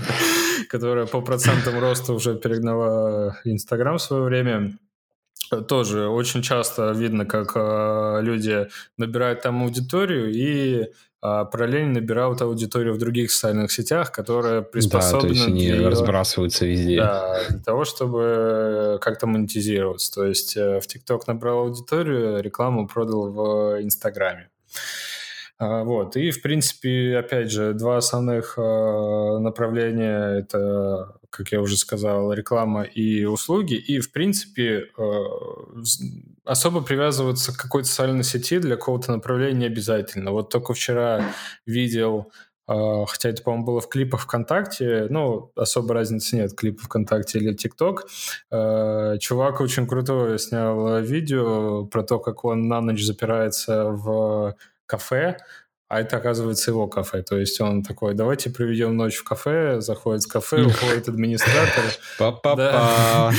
Которая 0.68 1.06
по 1.06 1.20
процентам 1.20 1.78
роста 1.78 2.12
уже 2.12 2.34
перегнала 2.36 3.36
Инстаграм 3.44 3.98
в 3.98 4.02
свое 4.02 4.22
время. 4.22 4.78
Тоже 5.68 6.06
очень 6.06 6.42
часто 6.42 6.92
видно, 6.92 7.26
как 7.26 7.52
э, 7.56 8.20
люди 8.22 8.68
набирают 8.96 9.42
там 9.42 9.64
аудиторию 9.64 10.30
и 10.30 10.82
э, 10.82 10.88
параллельно 11.20 11.94
набирают 11.94 12.40
аудиторию 12.40 12.94
в 12.94 12.98
других 12.98 13.32
социальных 13.32 13.72
сетях, 13.72 14.12
которые 14.12 14.62
приспособлены... 14.62 15.22
Да, 15.22 15.28
то 15.28 15.34
есть 15.34 15.48
они 15.48 15.72
для, 15.72 15.90
разбрасываются 15.90 16.66
везде. 16.66 16.98
Да, 16.98 17.40
для 17.48 17.58
того, 17.58 17.84
чтобы 17.84 18.98
как-то 19.00 19.26
монетизироваться. 19.26 20.12
То 20.14 20.26
есть 20.26 20.54
в 20.54 20.82
ТикТок 20.82 21.26
набрал 21.26 21.60
аудиторию, 21.64 22.40
рекламу 22.40 22.86
продал 22.86 23.32
в 23.32 23.82
Инстаграме. 23.82 24.50
А, 24.72 25.19
вот. 25.60 26.16
И, 26.16 26.30
в 26.30 26.40
принципе, 26.40 27.18
опять 27.18 27.50
же, 27.50 27.74
два 27.74 27.98
основных 27.98 28.54
а, 28.56 29.38
направления– 29.38 30.38
это, 30.40 31.18
как 31.28 31.52
я 31.52 31.60
уже 31.60 31.76
сказал, 31.76 32.32
реклама 32.32 32.82
и 32.82 33.24
услуги. 33.24 33.74
И, 33.74 34.00
в 34.00 34.10
принципе, 34.10 34.86
а, 34.96 35.02
особо 36.46 36.80
привязываться 36.80 37.52
к 37.52 37.58
какой-то 37.58 37.88
социальной 37.88 38.24
сети 38.24 38.58
для 38.58 38.76
какого-то 38.76 39.12
направления 39.12 39.58
не 39.58 39.66
обязательно. 39.66 40.32
Вот 40.32 40.48
только 40.48 40.72
вчера 40.72 41.22
видел 41.66 42.32
а, 42.66 43.04
хотя 43.04 43.28
это, 43.30 43.42
по-моему, 43.42 43.66
было 43.66 43.80
в 43.80 43.88
клипах 43.88 44.20
ВКонтакте, 44.22 45.08
ну, 45.10 45.50
особой 45.56 45.92
разницы 45.94 46.36
нет, 46.36 46.54
клипы 46.54 46.84
ВКонтакте 46.84 47.38
или 47.38 47.52
ТикТок. 47.52 48.06
А, 48.50 49.18
чувак 49.18 49.60
очень 49.60 49.88
крутое 49.88 50.38
снял 50.38 51.00
видео 51.02 51.84
про 51.86 52.02
то, 52.04 52.18
как 52.20 52.44
он 52.44 52.68
на 52.68 52.80
ночь 52.80 53.02
запирается 53.02 53.90
в 53.90 54.54
кафе, 54.90 55.36
а 55.90 56.00
это, 56.00 56.18
оказывается, 56.18 56.70
его 56.70 56.86
кафе. 56.86 57.20
То 57.24 57.36
есть 57.36 57.60
он 57.60 57.82
такой, 57.82 58.14
давайте 58.14 58.48
проведем 58.48 58.96
ночь 58.96 59.16
в 59.16 59.24
кафе, 59.24 59.80
заходит 59.80 60.22
в 60.22 60.28
кафе, 60.28 60.62
уходит 60.62 61.08
администратор, 61.08 61.84
да, 62.56 63.32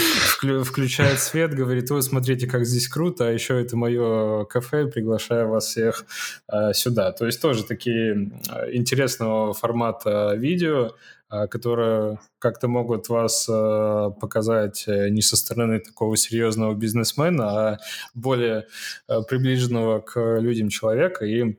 включает 0.65 1.19
свет, 1.19 1.53
говорит, 1.53 1.89
вы 1.91 2.01
смотрите, 2.01 2.47
как 2.47 2.65
здесь 2.65 2.89
круто, 2.89 3.25
а 3.25 3.31
еще 3.31 3.61
это 3.61 3.77
мое 3.77 4.43
кафе, 4.43 4.85
приглашаю 4.87 5.47
вас 5.47 5.67
всех 5.67 6.03
а, 6.49 6.73
сюда. 6.73 7.13
То 7.13 7.25
есть 7.25 7.41
тоже 7.41 7.63
такие 7.63 8.29
интересного 8.73 9.53
формата 9.53 10.33
видео, 10.35 10.91
а, 11.29 11.47
которые 11.47 12.19
как-то 12.37 12.67
могут 12.67 13.07
вас 13.07 13.47
а, 13.49 14.09
показать 14.09 14.83
э, 14.89 15.07
не 15.07 15.21
со 15.21 15.37
стороны 15.37 15.79
такого 15.79 16.17
серьезного 16.17 16.75
бизнесмена, 16.75 17.69
а 17.69 17.77
более 18.13 18.67
а, 19.07 19.21
приближенного 19.21 20.01
к 20.01 20.39
людям 20.41 20.67
человека. 20.67 21.23
И 21.23 21.55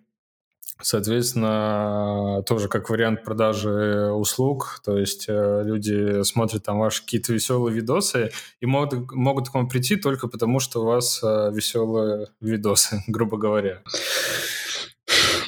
Соответственно, 0.83 2.43
тоже 2.47 2.69
как 2.69 2.91
вариант 2.91 3.23
продажи 3.23 4.11
услуг, 4.13 4.81
то 4.85 4.99
есть 4.99 5.27
э, 5.29 5.63
люди 5.65 6.23
смотрят 6.25 6.65
там 6.65 6.81
ваши 6.81 7.03
какие-то 7.03 7.33
веселые 7.33 7.75
видосы 7.75 8.33
и 8.61 8.67
могут, 8.67 9.13
могут 9.13 9.49
к 9.49 9.55
вам 9.55 9.69
прийти 9.69 9.95
только 9.97 10.27
потому, 10.27 10.59
что 10.59 10.83
у 10.83 10.87
вас 10.87 11.21
э, 11.23 11.51
веселые 11.55 12.27
видосы, 12.41 13.03
грубо 13.07 13.37
говоря. 13.39 13.81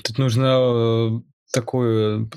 Тут 0.04 0.18
нужно 0.18 0.46
э, 0.46 1.10
такую 1.52 2.30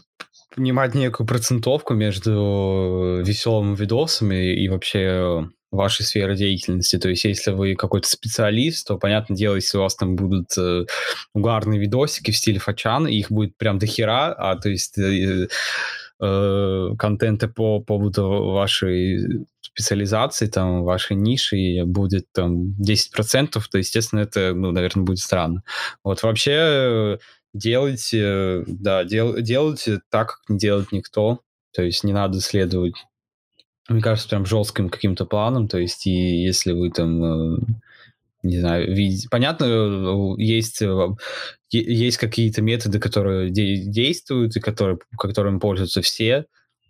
понимать 0.56 0.96
некую 0.96 1.28
процентовку 1.28 1.94
между 1.94 3.22
веселыми 3.24 3.76
видосами 3.76 4.56
и 4.56 4.68
вообще 4.70 5.48
вашей 5.72 6.04
сферы 6.06 6.36
деятельности. 6.36 6.98
То 6.98 7.10
есть, 7.10 7.26
если 7.26 7.52
вы 7.52 7.76
какой-то 7.76 8.08
специалист, 8.08 8.88
то, 8.88 8.98
понятное 8.98 9.38
дело, 9.38 9.56
если 9.56 9.78
у 9.78 9.82
вас 9.82 9.96
там 9.96 10.16
будут 10.16 10.58
э, 10.58 10.86
угарные 11.34 11.80
видосики 11.80 12.32
в 12.32 12.38
стиле 12.38 12.60
фачан, 12.60 13.08
их 13.08 13.32
будет 13.32 13.58
прям 13.58 13.78
до 13.80 13.86
хера, 13.86 14.34
а 14.34 14.56
то 14.56 14.70
есть 14.70 14.98
э, 14.98 15.48
э, 16.22 16.90
контента 16.98 17.48
по 17.48 17.82
поводу 17.82 18.52
вашей 18.52 19.46
специализации, 19.62 20.48
там, 20.48 20.84
вашей 20.84 21.16
ниши 21.16 21.84
будет 21.86 22.26
там 22.34 22.76
10%, 22.82 23.62
то, 23.70 23.78
естественно, 23.78 24.22
это, 24.22 24.54
ну, 24.54 24.72
наверное, 24.72 25.04
будет 25.04 25.20
странно. 25.20 25.64
Вот 26.04 26.24
вообще 26.24 27.20
делайте, 27.54 28.64
да, 28.68 29.04
дел, 29.04 29.40
делайте 29.42 30.00
так, 30.10 30.28
как 30.28 30.50
не 30.50 30.58
делает 30.58 30.92
никто. 30.92 31.42
То 31.74 31.84
есть 31.84 32.04
не 32.04 32.14
надо 32.14 32.40
следовать 32.42 32.96
мне 33.90 34.02
кажется, 34.02 34.30
прям 34.30 34.46
жестким 34.46 34.90
каким-то 34.90 35.26
планом, 35.26 35.68
то 35.68 35.78
есть 35.78 36.08
и 36.08 36.44
если 36.44 36.74
вы 36.74 36.92
там, 36.92 37.24
э, 37.24 37.58
не 38.44 38.60
знаю, 38.60 38.94
видите... 38.94 39.28
Понятно, 39.30 39.66
э, 39.66 40.34
есть, 40.38 40.82
э, 40.82 41.08
есть 41.72 42.18
какие-то 42.18 42.62
методы, 42.62 43.00
которые 43.00 43.50
действуют 43.50 44.56
и 44.56 44.60
которые, 44.60 45.00
которыми 45.18 45.60
пользуются 45.60 46.02
все, 46.02 46.46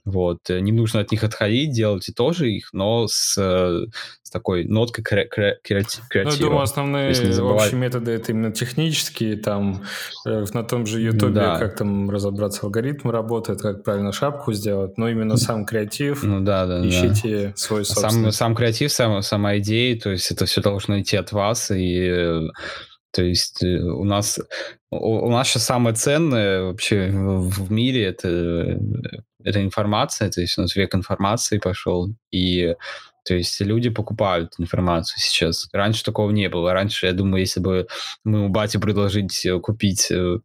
вот. 0.07 0.39
Не 0.49 0.71
нужно 0.71 1.01
от 1.01 1.11
них 1.11 1.25
отходить, 1.25 1.71
делайте 1.73 2.13
тоже 2.13 2.49
их, 2.49 2.69
но 2.71 3.07
с, 3.07 3.33
с 3.35 4.29
такой 4.31 4.63
ноткой 4.63 5.03
кре- 5.03 5.27
кре- 5.27 5.57
креатива. 5.63 6.23
Ну, 6.23 6.31
я 6.31 6.37
думаю, 6.37 6.61
основные 6.61 7.13
забывать... 7.13 7.65
общие 7.65 7.79
методы 7.81 8.11
это 8.11 8.31
именно 8.31 8.53
технические, 8.53 9.35
там 9.35 9.83
э, 10.25 10.45
на 10.53 10.63
том 10.63 10.85
же 10.85 11.01
Ютубе, 11.01 11.33
да. 11.33 11.59
как 11.59 11.75
там 11.75 12.09
разобраться, 12.09 12.61
алгоритм 12.63 13.09
работает, 13.09 13.61
как 13.61 13.83
правильно 13.83 14.13
шапку 14.13 14.53
сделать, 14.53 14.97
но 14.97 15.09
именно 15.09 15.35
сам 15.35 15.65
креатив, 15.65 16.23
ну, 16.23 16.39
да, 16.39 16.65
да, 16.65 16.87
ищите 16.87 17.47
да. 17.47 17.53
свой 17.57 17.83
собственный. 17.83 18.31
Сам, 18.31 18.31
сам 18.31 18.55
креатив, 18.55 18.93
сам, 18.93 19.21
сама 19.21 19.57
идея, 19.57 19.99
то 19.99 20.09
есть 20.09 20.31
это 20.31 20.45
все 20.45 20.61
должно 20.61 21.01
идти 21.01 21.17
от 21.17 21.33
вас, 21.33 21.69
и 21.69 22.47
то 23.11 23.23
есть 23.23 23.61
э, 23.61 23.79
у 23.79 24.05
нас 24.05 24.39
у, 24.89 25.29
нас 25.29 25.47
сейчас 25.49 25.65
самое 25.65 25.95
ценное 25.95 26.63
вообще 26.63 27.09
в, 27.11 27.71
мире 27.71 28.05
это, 28.05 28.29
э, 28.29 28.77
это 29.43 29.63
информация, 29.63 30.29
то 30.29 30.41
есть 30.41 30.57
у 30.57 30.61
нас 30.61 30.75
век 30.75 30.95
информации 30.95 31.57
пошел, 31.57 32.13
и 32.31 32.75
то 33.27 33.35
есть 33.35 33.59
люди 33.59 33.89
покупают 33.89 34.53
информацию 34.57 35.19
сейчас. 35.19 35.67
Раньше 35.73 36.03
такого 36.03 36.31
не 36.31 36.47
было. 36.47 36.71
Раньше, 36.71 37.07
я 37.07 37.13
думаю, 37.13 37.41
если 37.41 37.59
бы 37.59 37.87
мы 38.23 38.45
у 38.45 38.49
бати 38.49 38.77
предложить 38.77 39.45
э, 39.45 39.59
купить 39.59 40.09
э, 40.11 40.39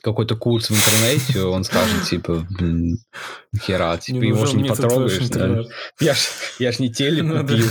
какой-то 0.00 0.36
курс 0.36 0.70
в 0.70 0.74
интернете, 0.74 1.42
он 1.42 1.64
скажет, 1.64 2.04
типа, 2.04 2.46
хера, 3.60 3.98
типа, 3.98 4.22
его 4.22 4.46
же 4.46 4.56
не 4.56 4.68
потрогаешь. 4.68 5.28
Да? 5.30 5.64
Я 5.98 6.14
ж, 6.14 6.18
я 6.60 6.70
ж 6.70 6.78
не 6.78 6.92
телек 6.92 7.24
ну 7.24 7.40
купил. 7.40 7.66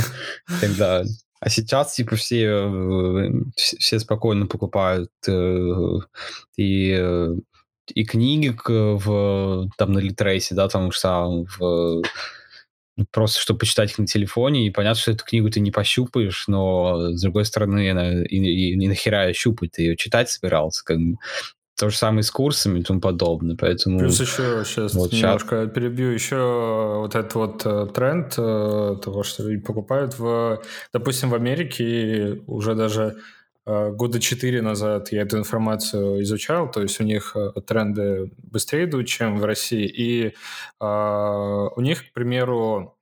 Тогда 0.60 1.06
а 1.39 1.50
сейчас, 1.50 1.93
типа, 1.93 2.17
все, 2.17 2.47
э, 2.47 3.30
все 3.56 4.00
спокойно 4.00 4.47
покупают 4.47 5.12
и, 6.58 7.34
и 7.91 8.06
книги 8.06 8.56
в, 8.67 9.69
там, 9.78 9.93
на 9.93 10.00
Литрейсе, 10.00 10.56
да, 10.56 10.67
там 10.67 10.88
уж 10.88 10.97
сам 10.97 11.45
в 11.45 12.02
просто 13.12 13.39
чтобы 13.39 13.60
почитать 13.60 13.91
их 13.91 14.00
на 14.00 14.08
телефоне, 14.08 14.67
и 14.67 14.71
понятно, 14.71 15.00
что 15.00 15.12
эту 15.12 15.23
книгу 15.23 15.50
ты 15.50 15.60
не 15.60 15.71
пощупаешь, 15.71 16.47
но, 16.47 17.12
с 17.12 17.21
другой 17.21 17.45
стороны, 17.45 17.91
она, 17.91 18.23
и, 18.23 18.38
и, 18.38 18.73
и 18.73 18.88
нахера 18.88 19.32
щупать, 19.34 19.73
ты 19.73 19.84
ее 19.84 19.95
читать 19.95 20.30
собирался, 20.30 20.84
как 20.84 20.97
бы. 20.97 21.17
То 21.80 21.91
же 21.91 21.95
самое 21.95 22.23
с 22.23 22.32
курсами 22.32 22.80
и 22.80 22.84
тому 22.84 23.00
подобное, 23.00 23.56
поэтому... 23.56 24.00
Плюс 24.00 24.19
еще 24.19 24.63
сейчас 24.65 24.95
вот 24.95 25.13
немножко 25.13 25.62
сейчас... 25.62 25.76
перебью, 25.76 26.10
еще 26.10 26.97
вот 27.02 27.13
этот 27.13 27.36
вот 27.36 27.62
э, 27.65 27.88
тренд 27.93 28.34
э, 28.36 28.95
того, 29.04 29.21
что 29.21 29.43
покупают 29.60 30.17
в, 30.17 30.63
допустим, 30.91 31.30
в 31.30 31.36
Америке 31.36 32.41
уже 32.47 32.73
даже 32.73 33.17
Э, 33.17 33.19
года 33.67 34.19
четыре 34.21 34.62
назад 34.62 35.12
я 35.12 35.23
эту 35.23 35.38
информацию 35.38 36.23
изучал, 36.23 36.71
то 36.71 36.82
есть 36.82 37.01
у 37.01 37.03
них 37.03 37.36
э, 37.36 37.51
тренды 37.65 38.32
быстрее 38.38 38.86
идут, 38.86 39.08
чем 39.08 39.39
в 39.39 39.43
России, 39.43 39.86
и 39.86 40.34
э, 40.80 40.86
у 41.75 41.82
них, 41.82 42.10
к 42.10 42.13
примеру, 42.13 42.97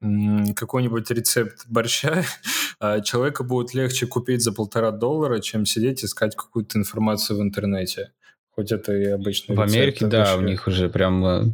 какой-нибудь 0.55 1.11
рецепт 1.11 1.65
борща 1.67 2.23
э, 2.81 3.01
человека 3.03 3.43
будет 3.43 3.75
легче 3.75 4.07
купить 4.07 4.41
за 4.41 4.53
полтора 4.53 4.89
доллара, 4.89 5.39
чем 5.39 5.65
сидеть 5.65 6.03
искать 6.03 6.35
какую-то 6.35 6.79
информацию 6.79 7.37
в 7.37 7.43
интернете. 7.43 8.11
Хоть 8.49 8.71
это 8.71 8.93
и 8.93 9.05
обычно. 9.05 9.53
В 9.53 9.61
Америке, 9.61 10.07
да, 10.07 10.35
у 10.35 10.41
них 10.41 10.65
уже 10.65 10.89
прям 10.89 11.53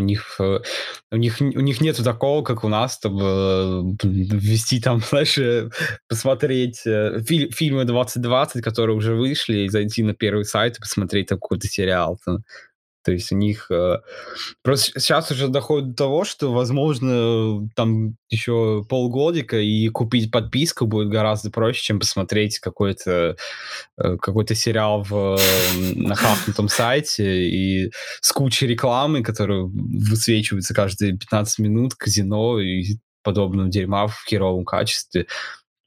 у 0.00 0.04
них, 0.04 0.36
э, 0.40 0.60
у 1.10 1.16
них, 1.16 1.40
у 1.40 1.60
них 1.60 1.80
нету 1.80 2.02
такого, 2.02 2.42
как 2.42 2.64
у 2.64 2.68
нас, 2.68 2.96
чтобы 2.96 3.96
ввести 4.02 4.80
там, 4.80 5.00
знаешь, 5.10 5.38
э, 5.38 5.70
посмотреть 6.08 6.82
э, 6.86 7.20
фи- 7.26 7.50
фильмы 7.50 7.84
2020, 7.84 8.62
которые 8.62 8.96
уже 8.96 9.14
вышли, 9.14 9.60
и 9.60 9.68
зайти 9.68 10.02
на 10.02 10.14
первый 10.14 10.44
сайт 10.44 10.76
и 10.76 10.80
посмотреть 10.80 11.28
какой-то 11.28 11.68
сериал. 11.68 12.18
То 13.02 13.12
есть 13.12 13.32
у 13.32 13.36
них... 13.36 13.70
Э, 13.70 13.98
просто 14.62 15.00
сейчас 15.00 15.30
уже 15.30 15.48
доходит 15.48 15.90
до 15.90 15.94
того, 15.94 16.24
что, 16.24 16.52
возможно, 16.52 17.68
там 17.74 18.16
еще 18.28 18.84
полгодика 18.88 19.58
и 19.58 19.88
купить 19.88 20.30
подписку 20.30 20.86
будет 20.86 21.08
гораздо 21.08 21.50
проще, 21.50 21.82
чем 21.82 21.98
посмотреть 21.98 22.58
какой-то 22.58 23.36
э, 23.98 24.16
какой-то 24.18 24.54
сериал 24.54 25.02
в, 25.02 25.38
на 25.94 26.14
хакнутом 26.14 26.68
сайте 26.68 27.48
и 27.48 27.92
с 28.20 28.32
кучей 28.32 28.66
рекламы, 28.66 29.22
которая 29.22 29.62
высвечивается 29.62 30.74
каждые 30.74 31.16
15 31.16 31.58
минут, 31.60 31.94
казино 31.94 32.60
и 32.60 32.98
подобного 33.22 33.68
дерьма 33.68 34.06
в 34.06 34.24
херовом 34.28 34.64
качестве. 34.64 35.26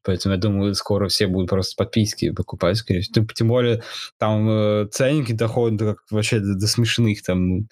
Поэтому 0.03 0.35
я 0.35 0.41
думаю, 0.41 0.75
скоро 0.75 1.07
все 1.07 1.27
будут 1.27 1.49
просто 1.49 1.75
подписки 1.77 2.31
покупать, 2.31 2.77
скорее 2.77 3.01
всего. 3.01 3.25
Тем 3.25 3.47
более 3.47 3.83
там 4.17 4.49
э, 4.49 4.87
ценники 4.91 5.31
доходят 5.33 5.77
до, 5.77 5.95
вообще 6.11 6.39
до, 6.39 6.55
до 6.55 6.67
смешных, 6.67 7.23
там, 7.23 7.67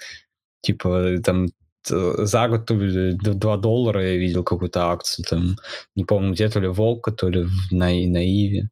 типа, 0.62 1.18
там 1.24 1.48
за 1.84 2.48
год 2.48 2.68
то 2.68 2.76
ли 2.76 3.14
2 3.14 3.58
доллара 3.58 4.04
я 4.12 4.18
видел 4.18 4.44
какую-то 4.44 4.92
акцию, 4.92 5.26
там, 5.28 5.56
не 5.96 6.06
помню 6.06 6.34
где, 6.34 6.48
то 6.50 6.60
ли 6.60 6.68
Волка, 6.68 7.12
то 7.12 7.28
ли 7.30 7.48
на, 7.72 7.88
на 7.88 8.24
Иве. 8.24 8.70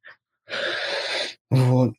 Вот. 1.49 1.93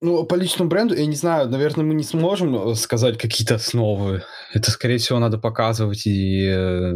Ну, 0.00 0.24
по 0.24 0.34
личному 0.36 0.70
бренду, 0.70 0.94
я 0.94 1.06
не 1.06 1.16
знаю, 1.16 1.48
наверное, 1.48 1.84
мы 1.84 1.94
не 1.94 2.04
сможем 2.04 2.70
э, 2.70 2.74
сказать 2.76 3.18
какие-то 3.18 3.56
основы. 3.56 4.22
Это, 4.52 4.70
скорее 4.70 4.98
всего, 4.98 5.18
надо 5.18 5.38
показывать 5.38 6.06
и, 6.06 6.46
э, 6.46 6.92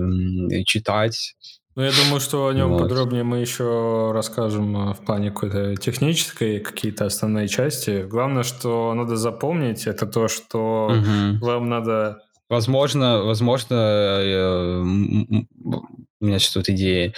и 0.50 0.64
читать. 0.64 1.34
Ну, 1.76 1.82
я 1.82 1.92
думаю, 1.92 2.20
что 2.20 2.48
о 2.48 2.52
нем 2.52 2.70
вот. 2.70 2.82
подробнее 2.82 3.22
мы 3.22 3.38
еще 3.38 4.10
расскажем 4.12 4.90
э, 4.90 4.94
в 4.94 5.04
плане 5.04 5.30
какой-то 5.30 5.76
технической, 5.76 6.58
какие-то 6.58 7.06
основные 7.06 7.46
части. 7.46 8.04
Главное, 8.08 8.42
что 8.42 8.92
надо 8.94 9.16
запомнить, 9.16 9.86
это 9.86 10.06
то, 10.06 10.26
что 10.26 10.90
угу. 10.90 11.46
вам 11.46 11.68
надо... 11.68 12.22
Возможно, 12.48 13.22
возможно, 13.22 13.74
э, 13.74 14.80
у 14.80 16.24
меня 16.24 16.38
сейчас 16.40 16.54
тут 16.54 16.68
идея. 16.70 17.14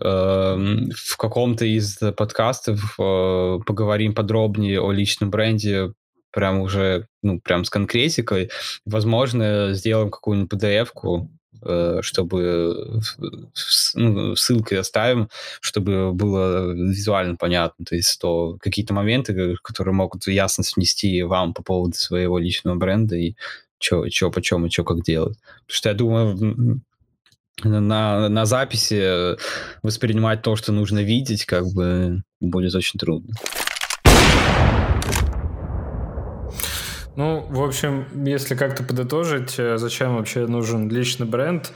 Э, 0.00 0.56
в 0.56 1.16
каком-то 1.16 1.64
из 1.64 1.98
подкастов 2.16 2.96
поговорим 2.96 4.14
подробнее 4.14 4.80
о 4.80 4.92
личном 4.92 5.30
бренде 5.30 5.92
прям 6.32 6.60
уже, 6.60 7.08
ну, 7.22 7.40
прям 7.40 7.64
с 7.64 7.70
конкретикой. 7.70 8.50
Возможно, 8.84 9.72
сделаем 9.72 10.10
какую-нибудь 10.10 10.52
PDF-ку, 10.52 11.24
э, 11.24 11.37
чтобы 12.02 13.00
ну, 13.94 14.36
ссылки 14.36 14.74
оставим, 14.74 15.28
чтобы 15.60 16.12
было 16.12 16.72
визуально 16.72 17.36
понятно, 17.36 17.84
то 17.84 17.94
есть 17.94 18.20
то 18.20 18.56
какие-то 18.60 18.94
моменты, 18.94 19.56
которые 19.62 19.94
могут 19.94 20.26
ясность 20.26 20.76
внести 20.76 21.22
вам 21.22 21.54
по 21.54 21.62
поводу 21.62 21.94
своего 21.94 22.38
личного 22.38 22.76
бренда 22.76 23.16
и 23.16 23.34
что, 23.78 24.08
что, 24.10 24.30
почем 24.30 24.66
и 24.66 24.70
что, 24.70 24.84
как 24.84 25.02
делать. 25.02 25.38
Потому 25.66 25.76
что 25.76 25.88
я 25.88 25.94
думаю, 25.94 26.82
на, 27.64 28.28
на 28.28 28.46
записи 28.46 29.36
воспринимать 29.82 30.42
то, 30.42 30.56
что 30.56 30.72
нужно 30.72 31.00
видеть, 31.00 31.44
как 31.44 31.66
бы 31.72 32.22
будет 32.40 32.74
очень 32.74 32.98
трудно. 32.98 33.34
Ну, 37.18 37.40
в 37.50 37.64
общем, 37.64 38.06
если 38.24 38.54
как-то 38.54 38.84
подытожить, 38.84 39.58
э, 39.58 39.76
зачем 39.76 40.14
вообще 40.14 40.46
нужен 40.46 40.88
личный 40.88 41.26
бренд? 41.26 41.72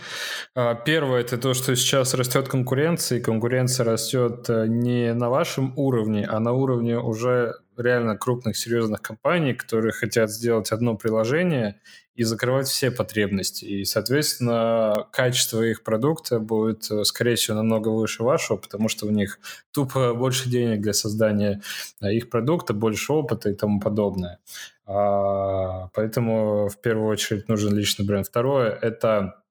А, 0.55 0.77
первое– 0.77 1.21
это 1.23 1.37
то, 1.37 1.53
что 1.53 1.75
сейчас 1.75 2.15
растет 2.15 2.49
конкуренция, 2.49 3.19
и 3.19 3.21
конкуренция 3.21 3.83
растет 3.83 4.49
э, 4.49 4.67
не 4.69 5.13
на 5.15 5.31
вашем 5.31 5.77
уровне, 5.77 6.25
а 6.31 6.39
на 6.39 6.53
уровне 6.53 6.97
уже 6.97 7.55
реально 7.77 8.17
крупных, 8.17 8.57
серьезных 8.57 9.03
компаний, 9.03 9.53
которые 9.53 9.91
хотят 9.91 10.31
сделать 10.31 10.71
одно 10.71 10.97
приложение 10.97 11.81
и 12.15 12.25
закрывать 12.25 12.69
все 12.69 12.91
потребности. 12.91 13.65
И, 13.65 13.85
соответственно, 13.85 15.07
качество 15.13 15.63
их 15.63 15.83
продукта 15.83 16.41
будет, 16.41 16.91
э, 16.91 17.05
скорее 17.05 17.37
всего, 17.37 17.57
намного 17.57 17.89
выше 17.89 18.23
вашего, 18.23 18.59
потому 18.59 18.89
что 18.89 19.07
у 19.07 19.11
них 19.11 19.39
тупо 19.73 20.15
больше 20.15 20.51
денег 20.51 20.83
для 20.83 20.93
создания 20.93 21.63
их 22.01 22.29
продукта, 22.29 22.75
больше 22.75 23.13
опыта 23.13 23.51
и 23.51 23.55
тому 23.55 23.81
подобное. 23.81 24.41
А, 24.85 25.89
поэтому 25.95 26.69
в 26.69 26.81
первую 26.81 27.09
очередь 27.09 27.49
нужен 27.49 27.75
личный 27.75 28.05
бренд. 28.05 28.27
Второе– 28.27 28.71
это 28.83 29.43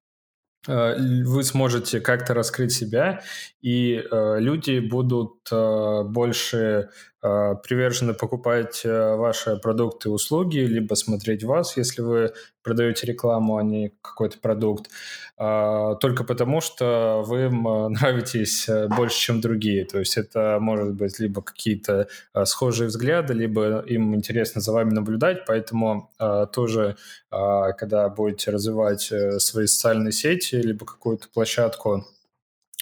э, 0.68 0.96
вы 1.24 1.44
сможете 1.44 2.00
как-то 2.00 2.36
раскрыть 2.36 2.74
себя, 2.74 3.24
и 3.62 3.96
э, 3.96 4.40
люди 4.40 4.80
будут 4.80 5.50
больше 5.50 6.90
привержены 7.22 8.14
покупать 8.14 8.82
э, 8.84 9.16
ваши 9.16 9.56
продукты 9.58 10.10
и 10.10 10.12
услуги, 10.12 10.58
либо 10.58 10.96
смотреть 10.96 11.44
вас, 11.44 11.78
если 11.78 12.02
вы 12.02 12.34
продаете 12.64 13.08
рекламу, 13.08 13.58
а 13.58 13.64
не 13.64 13.94
какой-то 14.02 14.40
продукт, 14.40 14.90
э, 15.38 15.96
только 16.00 16.24
потому, 16.24 16.62
что 16.62 17.24
вы 17.26 17.46
им 17.46 17.68
э, 17.68 17.90
нравитесь 17.90 18.68
э, 18.68 18.88
больше, 18.88 19.20
чем 19.20 19.42
другие. 19.42 19.86
То 19.86 20.00
есть 20.00 20.18
это 20.18 20.58
может 20.60 20.94
быть 20.94 21.20
либо 21.20 21.42
какие-то 21.42 22.08
э, 22.34 22.46
схожие 22.46 22.88
взгляды, 22.88 23.34
либо 23.34 23.80
им 23.82 24.16
интересно 24.16 24.62
за 24.62 24.72
вами 24.72 24.92
наблюдать, 24.92 25.46
поэтому 25.46 26.10
э, 26.20 26.48
тоже, 26.52 26.98
э, 27.32 27.74
когда 27.78 28.10
будете 28.10 28.52
развивать 28.52 29.12
э, 29.12 29.40
свои 29.40 29.68
социальные 29.68 30.12
сети, 30.12 30.56
либо 30.56 30.86
какую-то 30.86 31.28
площадку, 31.30 32.04
Э, 32.04 32.21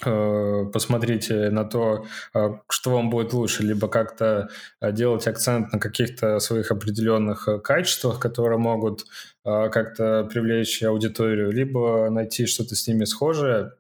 посмотрите 0.01 1.49
на 1.49 1.65
то, 1.65 2.05
э, 2.33 2.49
что 2.69 2.91
вам 2.91 3.09
будет 3.09 3.33
лучше, 3.33 3.63
либо 3.63 3.88
как-то 3.88 4.49
э, 4.81 4.91
делать 4.91 5.27
акцент 5.27 5.73
на 5.73 5.79
каких-то 5.79 6.39
своих 6.39 6.71
определенных 6.71 7.47
качествах, 7.63 8.19
которые 8.19 8.57
могут 8.57 9.05
как-то 9.43 10.27
привлечь 10.31 10.83
аудиторию, 10.83 11.51
либо 11.51 12.09
найти 12.09 12.45
что-то 12.45 12.75
с 12.75 12.88
ними 12.88 13.05
схожее, 13.05 13.71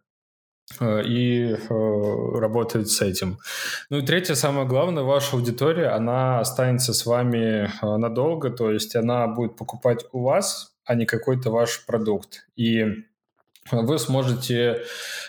и 0.81 1.57
работать 1.69 2.89
с 2.89 3.01
этим. 3.01 3.39
Ну 3.89 3.97
и 3.97 4.05
третье, 4.05 4.35
самое 4.35 4.67
главное, 4.67 5.03
ваша 5.03 5.35
аудитория, 5.35 5.89
она 5.89 6.39
останется 6.39 6.93
с 6.93 7.05
вами 7.05 7.69
надолго, 7.81 8.49
то 8.49 8.71
есть 8.71 8.95
она 8.95 9.27
будет 9.27 9.57
покупать 9.57 10.05
у 10.11 10.23
вас, 10.23 10.73
а 10.85 10.95
не 10.95 11.05
какой-то 11.05 11.51
ваш 11.51 11.85
продукт. 11.85 12.47
И 12.55 12.85
вы 13.71 13.99
сможете 13.99 14.81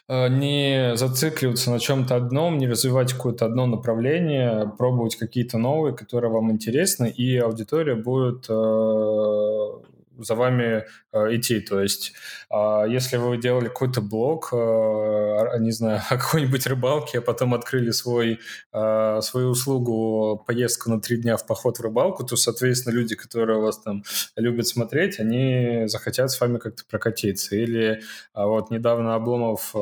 э, 0.08 0.28
не 0.28 0.96
зацикливаться 0.96 1.70
на 1.70 1.78
чем-то 1.78 2.16
одном, 2.16 2.58
не 2.58 2.68
развивать 2.68 3.12
какое-то 3.12 3.46
одно 3.46 3.66
направление, 3.66 4.72
пробовать 4.78 5.16
какие-то 5.16 5.58
новые, 5.58 5.94
которые 5.94 6.30
вам 6.30 6.50
интересны, 6.50 7.08
и 7.08 7.36
аудитория 7.36 7.94
будет 7.94 8.46
э, 8.48 9.89
за 10.24 10.34
вами 10.34 10.84
э, 11.12 11.36
идти. 11.36 11.60
То 11.60 11.80
есть, 11.80 12.12
э, 12.50 12.84
если 12.88 13.16
вы 13.16 13.38
делали 13.38 13.68
какой-то 13.68 14.00
блог, 14.00 14.50
э, 14.52 15.58
не 15.58 15.70
знаю, 15.72 16.00
о 16.10 16.16
какой-нибудь 16.16 16.66
рыбалке, 16.66 17.18
а 17.18 17.22
потом 17.22 17.54
открыли 17.54 17.90
свой, 17.90 18.40
э, 18.72 19.20
свою 19.22 19.50
услугу 19.50 20.42
поездку 20.46 20.90
на 20.90 21.00
три 21.00 21.16
дня 21.18 21.36
в 21.36 21.46
поход 21.46 21.78
в 21.78 21.82
рыбалку, 21.82 22.24
то, 22.24 22.36
соответственно, 22.36 22.94
люди, 22.94 23.14
которые 23.16 23.60
вас 23.60 23.78
там 23.78 24.02
любят 24.36 24.66
смотреть, 24.66 25.20
они 25.20 25.84
захотят 25.86 26.30
с 26.30 26.40
вами 26.40 26.58
как-то 26.58 26.84
прокатиться. 26.88 27.56
Или 27.56 28.00
э, 28.34 28.44
вот 28.44 28.70
недавно 28.70 29.14
Обломов, 29.14 29.74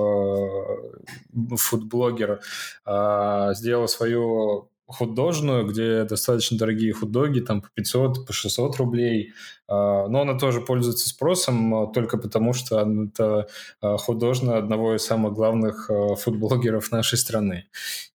фудблогер, 1.56 2.40
сделал 3.54 3.88
свою 3.88 4.70
художную, 4.88 5.66
где 5.66 6.04
достаточно 6.04 6.56
дорогие 6.56 6.92
худоги, 6.92 7.40
там 7.40 7.60
по 7.60 7.68
500, 7.74 8.26
по 8.26 8.32
600 8.32 8.76
рублей, 8.76 9.34
а, 9.68 10.08
но 10.08 10.22
она 10.22 10.38
тоже 10.38 10.62
пользуется 10.62 11.08
спросом 11.08 11.74
а, 11.74 11.86
только 11.86 12.16
потому, 12.16 12.54
что 12.54 12.80
это 12.80 13.48
а, 13.82 13.98
художная 13.98 14.56
одного 14.56 14.96
из 14.96 15.04
самых 15.04 15.34
главных 15.34 15.90
фудблогеров 16.16 16.90
нашей 16.90 17.18
страны. 17.18 17.66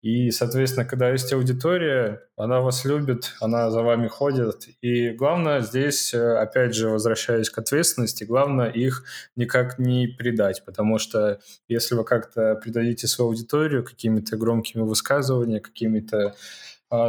И, 0.02 0.32
соответственно, 0.32 0.84
когда 0.84 1.10
есть 1.10 1.32
аудитория, 1.32 2.22
она 2.36 2.60
вас 2.60 2.84
любит, 2.84 3.34
она 3.40 3.70
за 3.70 3.82
вами 3.82 4.08
ходит. 4.08 4.66
И 4.80 5.10
главное 5.10 5.60
здесь, 5.60 6.12
опять 6.12 6.74
же, 6.74 6.88
возвращаясь 6.88 7.48
к 7.48 7.58
ответственности, 7.58 8.24
главное 8.24 8.68
их 8.68 9.04
никак 9.36 9.78
не 9.78 10.08
предать, 10.08 10.64
потому 10.64 10.98
что 10.98 11.38
если 11.68 11.94
вы 11.94 12.02
как-то 12.02 12.56
предадите 12.56 13.06
свою 13.06 13.30
аудиторию 13.30 13.84
какими-то 13.84 14.36
громкими 14.36 14.82
высказываниями, 14.82 15.60
какими-то 15.60 16.34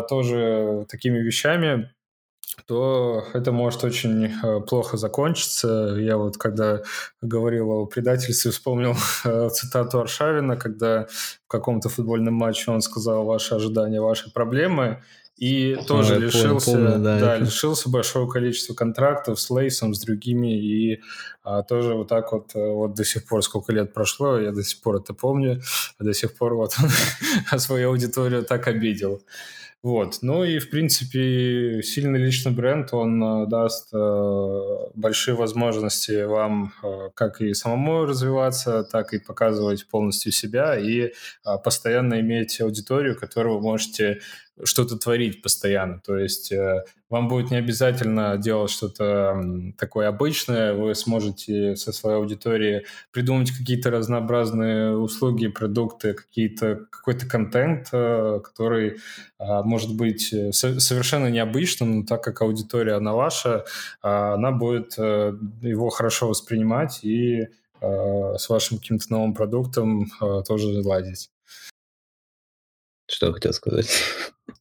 тоже 0.07 0.85
такими 0.87 1.17
вещами, 1.17 1.91
то 2.65 3.23
это 3.33 3.51
может 3.51 3.83
очень 3.83 4.25
э, 4.25 4.61
плохо 4.61 4.97
закончиться. 4.97 5.95
Я 5.99 6.17
вот 6.17 6.37
когда 6.37 6.81
говорил 7.21 7.71
о 7.71 7.85
предательстве, 7.85 8.51
вспомнил 8.51 8.95
э, 9.25 9.49
цитату 9.51 9.99
Аршавина, 9.99 10.57
когда 10.57 11.07
в 11.45 11.47
каком-то 11.47 11.89
футбольном 11.89 12.35
матче 12.35 12.71
он 12.71 12.81
сказал 12.81 13.25
«Ваши 13.25 13.55
ожидания, 13.55 14.01
ваши 14.01 14.31
проблемы», 14.31 15.01
и 15.37 15.75
ну, 15.75 15.85
тоже 15.85 16.19
лишился, 16.19 16.71
помню, 16.71 16.99
да, 16.99 17.19
да, 17.19 17.37
лишился 17.37 17.89
большого 17.89 18.29
количества 18.29 18.75
контрактов 18.75 19.41
с 19.41 19.49
Лейсом, 19.49 19.95
с 19.95 19.99
другими, 19.99 20.55
и 20.57 21.01
а, 21.43 21.63
тоже 21.63 21.95
вот 21.95 22.07
так 22.07 22.31
вот, 22.31 22.51
э, 22.53 22.71
вот 22.71 22.93
до 22.93 23.03
сих 23.03 23.27
пор, 23.27 23.41
сколько 23.41 23.73
лет 23.73 23.93
прошло, 23.93 24.37
я 24.37 24.51
до 24.51 24.63
сих 24.63 24.81
пор 24.81 24.97
это 24.97 25.15
помню, 25.15 25.61
а 25.97 26.03
до 26.03 26.13
сих 26.13 26.37
пор 26.37 26.53
вот 26.53 26.75
свою 27.57 27.89
аудиторию 27.89 28.43
так 28.43 28.67
обидел. 28.67 29.23
Вот. 29.83 30.19
Ну 30.21 30.45
и, 30.45 30.59
в 30.59 30.69
принципе, 30.69 31.81
сильный 31.83 32.17
личный 32.17 32.53
бренд, 32.53 32.93
он 32.93 33.21
э, 33.21 33.47
даст 33.47 33.93
э, 33.93 34.77
большие 34.95 35.35
возможности 35.35 36.23
вам 36.23 36.73
э, 36.81 37.09
как 37.13 37.41
и 37.41 37.53
самому 37.53 38.05
развиваться, 38.05 38.85
так 38.85 39.13
и 39.13 39.19
показывать 39.19 39.85
полностью 39.89 40.31
себя 40.31 40.79
и 40.79 41.11
постоянно 41.65 42.21
иметь 42.21 42.61
аудиторию, 42.61 43.19
которую 43.19 43.57
вы 43.57 43.61
можете 43.61 44.21
что-то 44.63 44.97
творить 44.97 45.41
постоянно. 45.41 45.99
То 45.99 46.17
есть 46.17 46.51
э, 46.51 46.83
вам 47.09 47.27
будет 47.27 47.49
не 47.49 47.57
обязательно 47.57 48.37
делать 48.37 48.69
что-то 48.69 49.73
такое 49.77 50.07
обычное, 50.07 50.73
вы 50.73 50.93
сможете 50.93 51.75
со 51.75 51.91
своей 51.91 52.17
аудиторией 52.17 52.85
придумать 53.11 53.51
какие-то 53.51 53.89
разнообразные 53.89 54.95
услуги, 54.95 55.47
продукты, 55.47 56.13
какие-то, 56.13 56.85
какой-то 56.91 57.27
контент, 57.27 57.89
э, 57.91 58.39
который 58.43 58.97
а, 59.39 59.63
может 59.63 59.95
быть 59.95 60.31
э, 60.31 60.51
совершенно 60.51 61.27
необычным, 61.27 61.99
но 61.99 62.05
так 62.05 62.23
как 62.23 62.41
аудитория, 62.41 62.93
она 62.93 63.13
ваша, 63.13 63.65
а, 64.01 64.35
она 64.35 64.51
будет 64.51 64.97
его 64.97 65.89
хорошо 65.89 66.27
воспринимать 66.27 67.03
и 67.03 67.47
с 67.81 68.47
вашим 68.47 68.77
каким-то 68.77 69.07
новым 69.09 69.33
продуктом 69.33 70.09
тоже 70.47 70.81
ладить. 70.85 71.32
Что 73.07 73.27
я 73.27 73.33
хотел 73.33 73.53
сказать? 73.53 73.89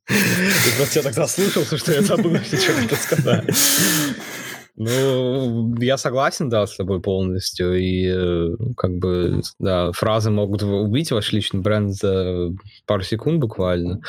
Ты 0.06 0.76
просто 0.76 0.98
я 0.98 1.02
так 1.02 1.14
заслушался, 1.14 1.78
что 1.78 1.92
я 1.92 2.02
забыл, 2.02 2.36
что 2.38 2.56
хотел 2.56 2.98
сказать. 2.98 3.44
Ну, 4.74 5.76
я 5.80 5.98
согласен, 5.98 6.48
да, 6.48 6.66
с 6.66 6.76
тобой 6.76 7.00
полностью. 7.02 7.78
И 7.78 8.06
э, 8.06 8.56
как 8.76 8.92
бы, 8.96 9.42
да, 9.58 9.92
фразы 9.92 10.30
могут 10.30 10.62
убить 10.62 11.12
ваш 11.12 11.32
личный 11.32 11.60
бренд 11.60 11.92
за 11.92 12.50
пару 12.86 13.02
секунд 13.02 13.38
буквально. 13.40 14.00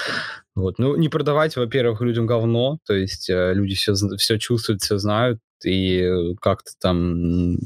Вот. 0.56 0.80
Ну, 0.80 0.96
не 0.96 1.10
продавайте, 1.10 1.60
во-первых, 1.60 2.02
людям 2.02 2.28
говно, 2.28 2.78
то 2.86 2.94
есть 2.94 3.30
э, 3.30 3.54
люди 3.54 3.76
все, 3.76 3.94
все 3.94 4.40
чувствуют, 4.40 4.82
все 4.82 4.98
знают, 4.98 5.40
и 5.66 6.36
как-то 6.42 6.72
там 6.80 7.58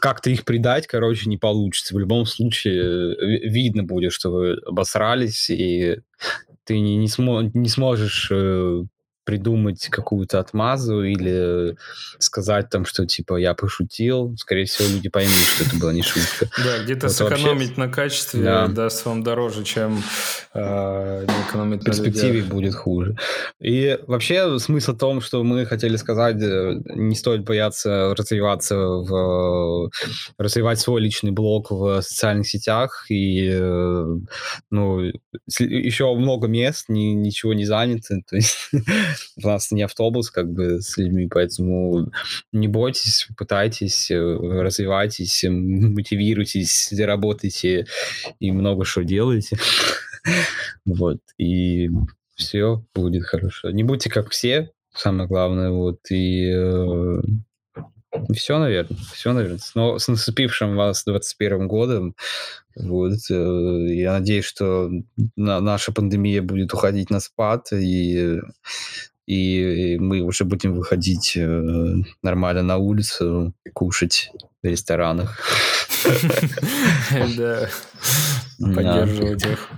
как-то 0.00 0.30
их 0.30 0.44
предать, 0.44 0.86
короче, 0.86 1.28
не 1.28 1.36
получится. 1.36 1.94
В 1.94 1.98
любом 1.98 2.26
случае 2.26 3.16
видно 3.48 3.82
будет, 3.82 4.12
что 4.12 4.30
вы 4.30 4.54
обосрались, 4.66 5.50
и 5.50 6.00
ты 6.64 6.78
не, 6.78 6.96
не, 6.96 7.08
смо 7.08 7.42
не 7.42 7.68
сможешь 7.68 8.28
э, 8.30 8.84
придумать 9.26 9.88
какую-то 9.90 10.40
отмазу 10.40 11.02
или 11.02 11.76
сказать 12.18 12.70
там, 12.70 12.86
что 12.86 13.04
типа 13.06 13.36
я 13.36 13.52
пошутил, 13.54 14.34
скорее 14.38 14.64
всего, 14.64 14.88
люди 14.88 15.10
поймут, 15.10 15.34
что 15.34 15.64
это 15.64 15.76
была 15.76 15.92
не 15.92 16.02
шутка. 16.02 16.48
Да, 16.64 16.82
где-то 16.82 17.08
Вот 17.08 17.12
сэкономить 17.16 17.68
вообще- 17.68 17.80
на 17.80 17.88
качестве 17.88 18.42
Да. 18.44 18.68
даст 18.68 19.04
вам 19.04 19.22
дороже, 19.22 19.64
чем 19.64 20.02
э, 20.54 21.26
не 21.26 21.50
экономить 21.50 21.80
в 21.82 21.86
на 21.86 21.92
перспективе 21.92 22.42
будет 22.42 22.74
хуже. 22.74 23.16
И 23.60 23.98
вообще 24.06 24.58
смысл 24.58 24.94
в 24.94 24.98
том, 24.98 25.20
что 25.20 25.42
мы 25.44 25.66
хотели 25.66 25.96
сказать, 25.96 26.40
э, 26.40 26.80
не 26.94 27.14
стоит 27.14 27.44
бояться 27.44 28.14
развиваться 28.16 28.76
в 28.76 29.90
развивать 30.38 30.78
свой 30.80 31.00
личный 31.02 31.32
блог 31.32 31.70
в 31.70 32.00
социальных 32.00 32.46
сетях 32.48 33.06
и 33.10 33.50
э, 33.52 34.06
ну 34.70 35.00
еще 35.58 36.14
много 36.14 36.46
мест, 36.46 36.84
ни- 36.88 37.12
ничего 37.14 37.52
не 37.54 37.64
занято, 37.64 38.20
то 38.28 38.36
есть 38.36 38.70
у 39.42 39.46
нас 39.46 39.70
не 39.70 39.82
автобус 39.82 40.30
как 40.30 40.52
бы 40.52 40.80
с 40.80 40.96
людьми, 40.96 41.28
поэтому 41.28 42.10
не 42.52 42.68
бойтесь, 42.68 43.28
пытайтесь, 43.36 44.10
э, 44.10 44.16
развивайтесь, 44.16 45.44
э, 45.44 45.50
мотивируйтесь, 45.50 46.92
работайте 46.98 47.86
и 48.40 48.52
много 48.52 48.84
что 48.84 49.04
делайте. 49.04 49.56
Вот, 50.84 51.18
и 51.38 51.88
все 52.34 52.84
будет 52.94 53.24
хорошо. 53.24 53.70
Не 53.70 53.84
будьте 53.84 54.10
как 54.10 54.30
все, 54.30 54.70
самое 54.92 55.28
главное, 55.28 55.70
вот, 55.70 55.98
и 56.10 56.52
все, 58.34 58.58
наверное, 58.58 58.98
все, 59.12 59.32
наверное. 59.32 59.58
Но- 59.74 59.98
с 59.98 60.08
наступившим 60.08 60.76
вас 60.76 61.04
21 61.04 61.68
годом, 61.68 62.14
вот, 62.74 63.14
э, 63.30 63.86
я 63.94 64.12
надеюсь, 64.12 64.44
что 64.44 64.90
на- 65.36 65.60
наша 65.60 65.92
пандемия 65.92 66.42
будет 66.42 66.72
уходить 66.74 67.10
на 67.10 67.20
спад, 67.20 67.72
и, 67.72 68.38
и 69.26 69.96
мы 69.98 70.20
уже 70.20 70.44
будем 70.44 70.74
выходить 70.74 71.36
э, 71.36 71.94
нормально 72.22 72.62
на 72.62 72.76
улицу, 72.76 73.54
кушать 73.72 74.30
в 74.62 74.66
ресторанах. 74.66 75.40
Да, 77.36 77.68
поддерживать 78.58 79.44
их. 79.44 79.70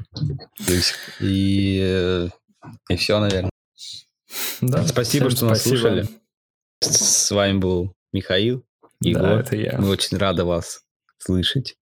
И, 1.21 2.29
все, 2.97 3.21
наверное. 3.21 3.51
Спасибо, 4.87 5.31
что 5.31 5.47
нас 5.47 5.63
слушали. 5.63 6.07
С 6.81 7.31
вами 7.31 7.59
был 7.59 7.93
Михаил, 8.13 8.65
Егор. 9.01 9.23
Да, 9.23 9.41
это 9.41 9.57
я. 9.57 9.79
Мы 9.79 9.89
очень 9.89 10.17
рады 10.17 10.45
вас 10.45 10.83
слышать. 11.19 11.77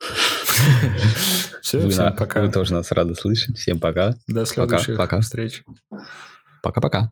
Все, 1.63 1.79
Вы, 1.81 1.91
всем 1.91 2.05
на- 2.07 2.13
пока. 2.13 2.43
вы 2.43 2.51
тоже 2.51 2.73
нас 2.73 2.91
рады 2.93 3.15
слышать. 3.15 3.57
Всем 3.59 3.79
пока. 3.81 4.15
До 4.27 4.45
следующих 4.47 4.97
пока. 4.97 5.21
встреч. 5.21 5.63
Пока-пока. 6.63 7.11